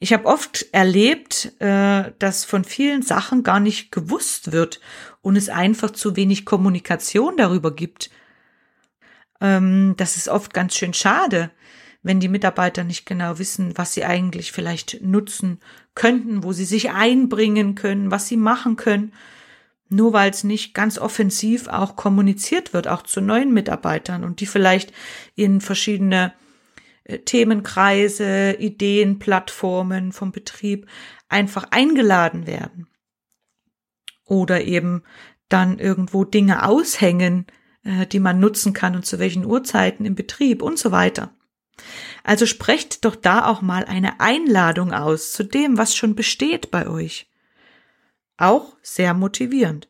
Ich 0.00 0.12
habe 0.12 0.26
oft 0.26 0.66
erlebt, 0.72 1.52
äh, 1.60 2.10
dass 2.18 2.44
von 2.44 2.64
vielen 2.64 3.02
Sachen 3.02 3.44
gar 3.44 3.60
nicht 3.60 3.92
gewusst 3.92 4.50
wird 4.50 4.80
und 5.20 5.36
es 5.36 5.48
einfach 5.48 5.90
zu 5.90 6.16
wenig 6.16 6.44
Kommunikation 6.44 7.36
darüber 7.36 7.72
gibt. 7.72 8.10
Ähm, 9.40 9.94
das 9.96 10.16
ist 10.16 10.28
oft 10.28 10.52
ganz 10.52 10.74
schön 10.74 10.94
schade, 10.94 11.52
wenn 12.02 12.20
die 12.20 12.28
Mitarbeiter 12.28 12.84
nicht 12.84 13.04
genau 13.04 13.38
wissen, 13.38 13.76
was 13.76 13.92
sie 13.92 14.04
eigentlich 14.04 14.52
vielleicht 14.52 15.02
nutzen 15.02 15.60
könnten, 15.94 16.42
wo 16.44 16.52
sie 16.52 16.64
sich 16.64 16.90
einbringen 16.90 17.74
können, 17.74 18.10
was 18.10 18.26
sie 18.26 18.36
machen 18.36 18.76
können, 18.76 19.12
nur 19.90 20.12
weil 20.12 20.30
es 20.30 20.44
nicht 20.44 20.72
ganz 20.72 20.98
offensiv 20.98 21.68
auch 21.68 21.96
kommuniziert 21.96 22.72
wird, 22.72 22.88
auch 22.88 23.02
zu 23.02 23.20
neuen 23.20 23.52
Mitarbeitern 23.52 24.24
und 24.24 24.40
die 24.40 24.46
vielleicht 24.46 24.92
in 25.34 25.60
verschiedene 25.60 26.32
äh, 27.04 27.18
Themenkreise, 27.18 28.56
Ideen, 28.58 29.18
Plattformen 29.18 30.12
vom 30.12 30.32
Betrieb 30.32 30.86
einfach 31.28 31.66
eingeladen 31.70 32.46
werden. 32.46 32.86
Oder 34.24 34.62
eben 34.62 35.02
dann 35.48 35.80
irgendwo 35.80 36.24
Dinge 36.24 36.66
aushängen, 36.66 37.46
äh, 37.82 38.06
die 38.06 38.20
man 38.20 38.38
nutzen 38.38 38.72
kann 38.72 38.94
und 38.94 39.04
zu 39.04 39.18
welchen 39.18 39.44
Uhrzeiten 39.44 40.06
im 40.06 40.14
Betrieb 40.14 40.62
und 40.62 40.78
so 40.78 40.92
weiter. 40.92 41.34
Also 42.24 42.46
sprecht 42.46 43.04
doch 43.04 43.16
da 43.16 43.46
auch 43.46 43.62
mal 43.62 43.84
eine 43.84 44.20
Einladung 44.20 44.92
aus 44.92 45.32
zu 45.32 45.42
dem, 45.42 45.78
was 45.78 45.96
schon 45.96 46.14
besteht 46.14 46.70
bei 46.70 46.86
euch. 46.86 47.28
Auch 48.36 48.76
sehr 48.82 49.14
motivierend. 49.14 49.88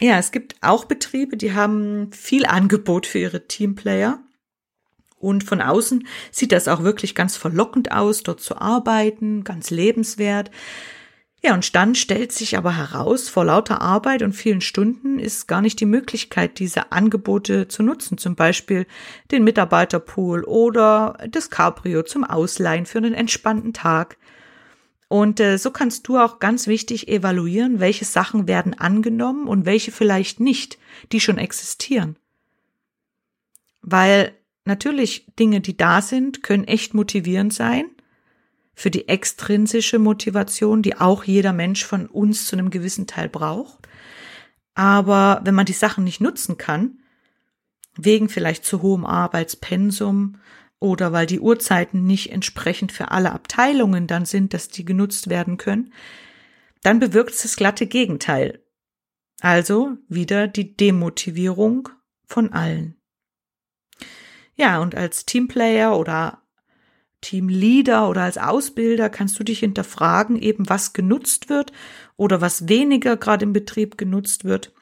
Ja, 0.00 0.18
es 0.18 0.30
gibt 0.30 0.56
auch 0.60 0.84
Betriebe, 0.84 1.36
die 1.36 1.54
haben 1.54 2.12
viel 2.12 2.46
Angebot 2.46 3.06
für 3.06 3.18
ihre 3.18 3.48
Teamplayer. 3.48 4.20
Und 5.16 5.42
von 5.42 5.60
außen 5.60 6.06
sieht 6.30 6.52
das 6.52 6.68
auch 6.68 6.84
wirklich 6.84 7.16
ganz 7.16 7.36
verlockend 7.36 7.90
aus, 7.90 8.22
dort 8.22 8.40
zu 8.40 8.56
arbeiten, 8.56 9.42
ganz 9.42 9.70
lebenswert. 9.70 10.52
Ja, 11.40 11.54
und 11.54 11.76
dann 11.76 11.94
stellt 11.94 12.32
sich 12.32 12.56
aber 12.56 12.76
heraus, 12.76 13.28
vor 13.28 13.44
lauter 13.44 13.80
Arbeit 13.80 14.22
und 14.22 14.32
vielen 14.32 14.60
Stunden 14.60 15.20
ist 15.20 15.46
gar 15.46 15.60
nicht 15.60 15.78
die 15.78 15.86
Möglichkeit, 15.86 16.58
diese 16.58 16.90
Angebote 16.90 17.68
zu 17.68 17.84
nutzen, 17.84 18.18
zum 18.18 18.34
Beispiel 18.34 18.86
den 19.30 19.44
Mitarbeiterpool 19.44 20.42
oder 20.42 21.16
das 21.30 21.48
Cabrio 21.48 22.02
zum 22.02 22.24
Ausleihen 22.24 22.86
für 22.86 22.98
einen 22.98 23.14
entspannten 23.14 23.72
Tag. 23.72 24.16
Und 25.06 25.38
äh, 25.38 25.58
so 25.58 25.70
kannst 25.70 26.08
du 26.08 26.18
auch 26.18 26.40
ganz 26.40 26.66
wichtig 26.66 27.06
evaluieren, 27.06 27.78
welche 27.78 28.04
Sachen 28.04 28.48
werden 28.48 28.74
angenommen 28.74 29.46
und 29.46 29.64
welche 29.64 29.92
vielleicht 29.92 30.40
nicht, 30.40 30.76
die 31.12 31.20
schon 31.20 31.38
existieren. 31.38 32.16
Weil 33.80 34.34
natürlich 34.64 35.24
Dinge, 35.38 35.60
die 35.60 35.76
da 35.76 36.02
sind, 36.02 36.42
können 36.42 36.64
echt 36.64 36.94
motivierend 36.94 37.54
sein, 37.54 37.86
für 38.78 38.92
die 38.92 39.08
extrinsische 39.08 39.98
Motivation, 39.98 40.82
die 40.82 40.96
auch 40.96 41.24
jeder 41.24 41.52
Mensch 41.52 41.84
von 41.84 42.06
uns 42.06 42.46
zu 42.46 42.54
einem 42.54 42.70
gewissen 42.70 43.08
Teil 43.08 43.28
braucht. 43.28 43.88
Aber 44.74 45.40
wenn 45.42 45.56
man 45.56 45.66
die 45.66 45.72
Sachen 45.72 46.04
nicht 46.04 46.20
nutzen 46.20 46.58
kann, 46.58 47.00
wegen 47.96 48.28
vielleicht 48.28 48.64
zu 48.64 48.80
hohem 48.80 49.04
Arbeitspensum 49.04 50.36
oder 50.78 51.12
weil 51.12 51.26
die 51.26 51.40
Uhrzeiten 51.40 52.04
nicht 52.04 52.30
entsprechend 52.30 52.92
für 52.92 53.10
alle 53.10 53.32
Abteilungen 53.32 54.06
dann 54.06 54.26
sind, 54.26 54.54
dass 54.54 54.68
die 54.68 54.84
genutzt 54.84 55.28
werden 55.28 55.56
können, 55.56 55.92
dann 56.84 57.00
bewirkt 57.00 57.32
es 57.32 57.42
das 57.42 57.56
glatte 57.56 57.88
Gegenteil. 57.88 58.62
Also 59.40 59.96
wieder 60.06 60.46
die 60.46 60.76
Demotivierung 60.76 61.88
von 62.26 62.52
allen. 62.52 62.94
Ja, 64.54 64.78
und 64.78 64.94
als 64.94 65.26
Teamplayer 65.26 65.98
oder 65.98 66.42
Teamleader 67.20 68.08
oder 68.08 68.22
als 68.22 68.38
Ausbilder 68.38 69.10
kannst 69.10 69.38
du 69.38 69.44
dich 69.44 69.60
hinterfragen, 69.60 70.36
eben 70.36 70.68
was 70.68 70.92
genutzt 70.92 71.48
wird 71.48 71.72
oder 72.16 72.40
was 72.40 72.68
weniger 72.68 73.16
gerade 73.16 73.44
im 73.44 73.52
Betrieb 73.52 73.98
genutzt 73.98 74.44
wird 74.44 74.72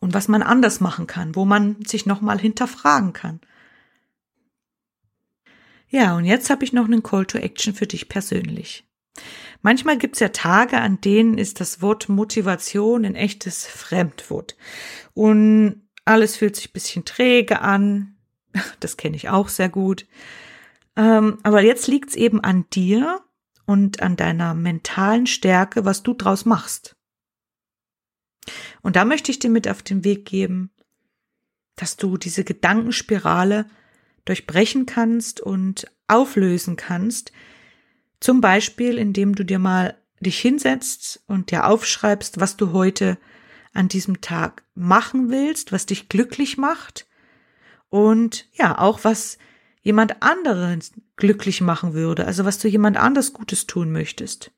und 0.00 0.14
was 0.14 0.28
man 0.28 0.42
anders 0.42 0.80
machen 0.80 1.06
kann, 1.06 1.36
wo 1.36 1.44
man 1.44 1.76
sich 1.84 2.06
nochmal 2.06 2.38
hinterfragen 2.38 3.12
kann. 3.12 3.40
Ja, 5.88 6.16
und 6.16 6.24
jetzt 6.24 6.48
habe 6.48 6.64
ich 6.64 6.72
noch 6.72 6.86
einen 6.86 7.02
Call 7.02 7.26
to 7.26 7.36
Action 7.38 7.74
für 7.74 7.86
dich 7.86 8.08
persönlich. 8.08 8.84
Manchmal 9.60 9.98
gibt's 9.98 10.20
ja 10.20 10.30
Tage, 10.30 10.78
an 10.78 11.00
denen 11.00 11.36
ist 11.36 11.60
das 11.60 11.82
Wort 11.82 12.08
Motivation 12.08 13.04
ein 13.04 13.14
echtes 13.14 13.66
Fremdwort. 13.66 14.56
Und 15.12 15.82
alles 16.04 16.36
fühlt 16.36 16.56
sich 16.56 16.72
bisschen 16.72 17.04
träge 17.04 17.60
an. 17.60 18.16
Das 18.80 18.96
kenne 18.96 19.16
ich 19.16 19.28
auch 19.28 19.48
sehr 19.48 19.68
gut. 19.68 20.06
Ähm, 20.96 21.38
aber 21.42 21.62
jetzt 21.62 21.86
liegt's 21.88 22.14
eben 22.14 22.40
an 22.40 22.66
dir 22.70 23.20
und 23.66 24.02
an 24.02 24.16
deiner 24.16 24.54
mentalen 24.54 25.26
Stärke, 25.26 25.84
was 25.84 26.02
du 26.02 26.14
draus 26.14 26.44
machst. 26.44 26.96
Und 28.82 28.96
da 28.96 29.04
möchte 29.04 29.30
ich 29.30 29.38
dir 29.38 29.50
mit 29.50 29.68
auf 29.68 29.82
den 29.82 30.04
Weg 30.04 30.24
geben, 30.26 30.70
dass 31.76 31.96
du 31.96 32.16
diese 32.16 32.44
Gedankenspirale 32.44 33.66
durchbrechen 34.24 34.86
kannst 34.86 35.40
und 35.40 35.86
auflösen 36.08 36.76
kannst. 36.76 37.32
Zum 38.20 38.40
Beispiel, 38.40 38.98
indem 38.98 39.34
du 39.34 39.44
dir 39.44 39.58
mal 39.58 39.96
dich 40.20 40.38
hinsetzt 40.38 41.22
und 41.26 41.50
dir 41.50 41.66
aufschreibst, 41.66 42.40
was 42.40 42.56
du 42.56 42.72
heute 42.72 43.18
an 43.72 43.88
diesem 43.88 44.20
Tag 44.20 44.64
machen 44.74 45.30
willst, 45.30 45.72
was 45.72 45.86
dich 45.86 46.08
glücklich 46.08 46.58
macht 46.58 47.06
und 47.88 48.48
ja, 48.52 48.78
auch 48.78 49.00
was 49.02 49.38
jemand 49.82 50.22
anderen 50.22 50.80
glücklich 51.16 51.60
machen 51.60 51.92
würde, 51.92 52.26
also 52.26 52.44
was 52.44 52.58
du 52.58 52.68
jemand 52.68 52.96
anders 52.96 53.32
Gutes 53.32 53.66
tun 53.66 53.92
möchtest. 53.92 54.52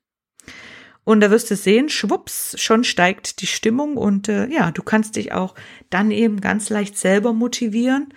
Und 1.03 1.21
da 1.21 1.29
wirst 1.29 1.51
du 1.51 1.55
sehen, 1.55 1.89
schwupps, 1.89 2.59
schon 2.59 2.83
steigt 2.83 3.41
die 3.41 3.47
Stimmung 3.47 3.97
und 3.97 4.27
äh, 4.27 4.47
ja, 4.47 4.71
du 4.71 4.81
kannst 4.81 5.15
dich 5.15 5.33
auch 5.33 5.53
dann 5.89 6.09
eben 6.09 6.41
ganz 6.41 6.69
leicht 6.69 6.97
selber 6.97 7.33
motivieren 7.33 8.13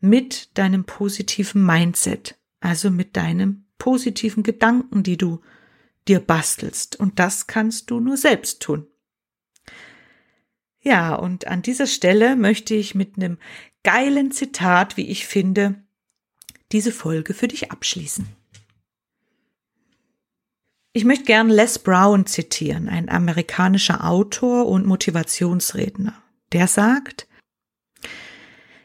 mit 0.00 0.56
deinem 0.58 0.84
positiven 0.84 1.64
Mindset, 1.64 2.36
also 2.58 2.90
mit 2.90 3.16
deinem 3.16 3.66
positiven 3.78 4.42
Gedanken, 4.42 5.02
die 5.02 5.16
du 5.16 5.40
dir 6.08 6.18
bastelst. 6.18 6.98
Und 6.98 7.18
das 7.20 7.46
kannst 7.46 7.90
du 7.90 8.00
nur 8.00 8.16
selbst 8.16 8.60
tun. 8.60 8.86
Ja, 10.80 11.14
und 11.14 11.46
an 11.46 11.62
dieser 11.62 11.86
Stelle 11.86 12.36
möchte 12.36 12.74
ich 12.74 12.94
mit 12.94 13.16
einem 13.16 13.38
geilen 13.84 14.32
Zitat, 14.32 14.96
wie 14.96 15.08
ich 15.08 15.26
finde, 15.26 15.82
diese 16.72 16.92
Folge 16.92 17.34
für 17.34 17.48
dich 17.48 17.70
abschließen. 17.70 18.26
Ich 20.92 21.04
möchte 21.04 21.24
gern 21.24 21.48
Les 21.48 21.78
Brown 21.78 22.26
zitieren, 22.26 22.88
ein 22.88 23.08
amerikanischer 23.08 24.04
Autor 24.04 24.66
und 24.66 24.86
Motivationsredner. 24.86 26.20
Der 26.52 26.66
sagt, 26.66 27.28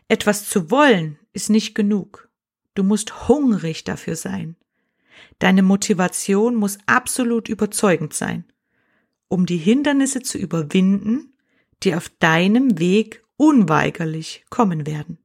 etwas 0.07 0.47
zu 0.47 0.69
wollen 0.69 1.17
ist 1.33 1.49
nicht 1.49 1.73
genug. 1.73 2.29
Du 2.75 2.83
musst 2.83 3.27
hungrig 3.27 3.83
dafür 3.85 4.15
sein. 4.15 4.55
Deine 5.39 5.63
Motivation 5.63 6.55
muss 6.55 6.77
absolut 6.85 7.49
überzeugend 7.49 8.13
sein, 8.13 8.45
um 9.27 9.45
die 9.45 9.57
Hindernisse 9.57 10.21
zu 10.21 10.37
überwinden, 10.37 11.33
die 11.83 11.95
auf 11.95 12.09
deinem 12.19 12.77
Weg 12.77 13.23
unweigerlich 13.37 14.45
kommen 14.49 14.85
werden. 14.85 15.17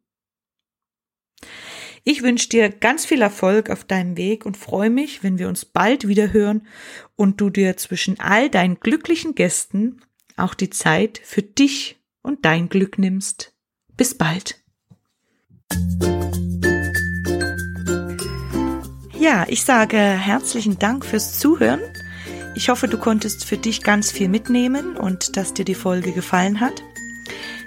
Ich 2.02 2.22
wünsche 2.22 2.48
dir 2.48 2.70
ganz 2.70 3.04
viel 3.04 3.20
Erfolg 3.20 3.68
auf 3.68 3.84
deinem 3.84 4.16
Weg 4.16 4.46
und 4.46 4.56
freue 4.56 4.90
mich, 4.90 5.22
wenn 5.22 5.38
wir 5.38 5.48
uns 5.48 5.64
bald 5.64 6.08
wieder 6.08 6.32
hören 6.32 6.66
und 7.14 7.40
du 7.40 7.50
dir 7.50 7.76
zwischen 7.76 8.18
all 8.18 8.48
deinen 8.48 8.80
glücklichen 8.80 9.34
Gästen 9.34 10.00
auch 10.36 10.54
die 10.54 10.70
Zeit 10.70 11.20
für 11.22 11.42
dich 11.42 12.00
und 12.22 12.44
dein 12.44 12.68
Glück 12.70 12.98
nimmst. 12.98 13.54
Bis 13.96 14.16
bald. 14.16 14.62
Ja, 19.18 19.44
ich 19.48 19.64
sage 19.64 19.98
herzlichen 19.98 20.78
Dank 20.78 21.04
fürs 21.04 21.38
Zuhören. 21.38 21.80
Ich 22.54 22.70
hoffe, 22.70 22.88
du 22.88 22.96
konntest 22.98 23.44
für 23.44 23.58
dich 23.58 23.82
ganz 23.82 24.10
viel 24.10 24.28
mitnehmen 24.28 24.96
und 24.96 25.36
dass 25.36 25.52
dir 25.52 25.66
die 25.66 25.74
Folge 25.74 26.12
gefallen 26.12 26.60
hat. 26.60 26.82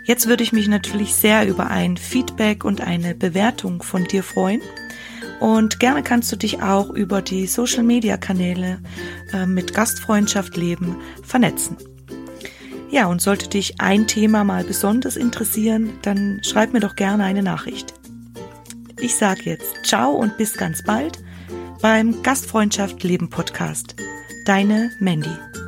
Jetzt 0.06 0.28
würde 0.28 0.44
ich 0.44 0.52
mich 0.52 0.68
natürlich 0.68 1.16
sehr 1.16 1.48
über 1.48 1.68
ein 1.68 1.98
Feedback 1.98 2.66
und 2.66 2.82
eine 2.82 3.16
Bewertung 3.16 3.82
von 3.82 4.04
dir 4.04 4.24
freuen. 4.24 4.62
Und 5.40 5.80
gerne 5.80 6.04
kannst 6.04 6.32
du 6.32 6.36
dich 6.36 6.62
auch 6.62 6.90
über 6.90 7.22
die 7.22 7.48
Social 7.48 7.84
Media 7.84 8.18
Kanäle 8.18 8.80
äh, 9.34 9.46
mit 9.46 9.74
Gastfreundschaft 9.74 10.56
leben 10.58 10.98
vernetzen. 11.24 11.78
Ja, 12.90 13.08
und 13.08 13.22
sollte 13.22 13.50
dich 13.50 13.82
ein 13.82 14.08
Thema 14.08 14.44
mal 14.44 14.64
besonders 14.64 15.16
interessieren, 15.16 15.94
dann 16.04 16.42
schreib 16.44 16.74
mir 16.74 16.80
doch 16.80 16.96
gerne 16.96 17.24
eine 17.24 17.42
Nachricht. 17.42 17.94
Ich 19.02 19.16
sage 19.16 19.42
jetzt 19.46 19.84
ciao 19.84 20.12
und 20.12 20.38
bis 20.38 20.54
ganz 20.54 20.84
bald 20.84 21.18
beim 21.82 22.22
Gastfreundschaft 22.24 23.04
Leben 23.04 23.30
Podcast. 23.30 23.96
Deine 24.46 24.92
Mandy. 25.00 25.63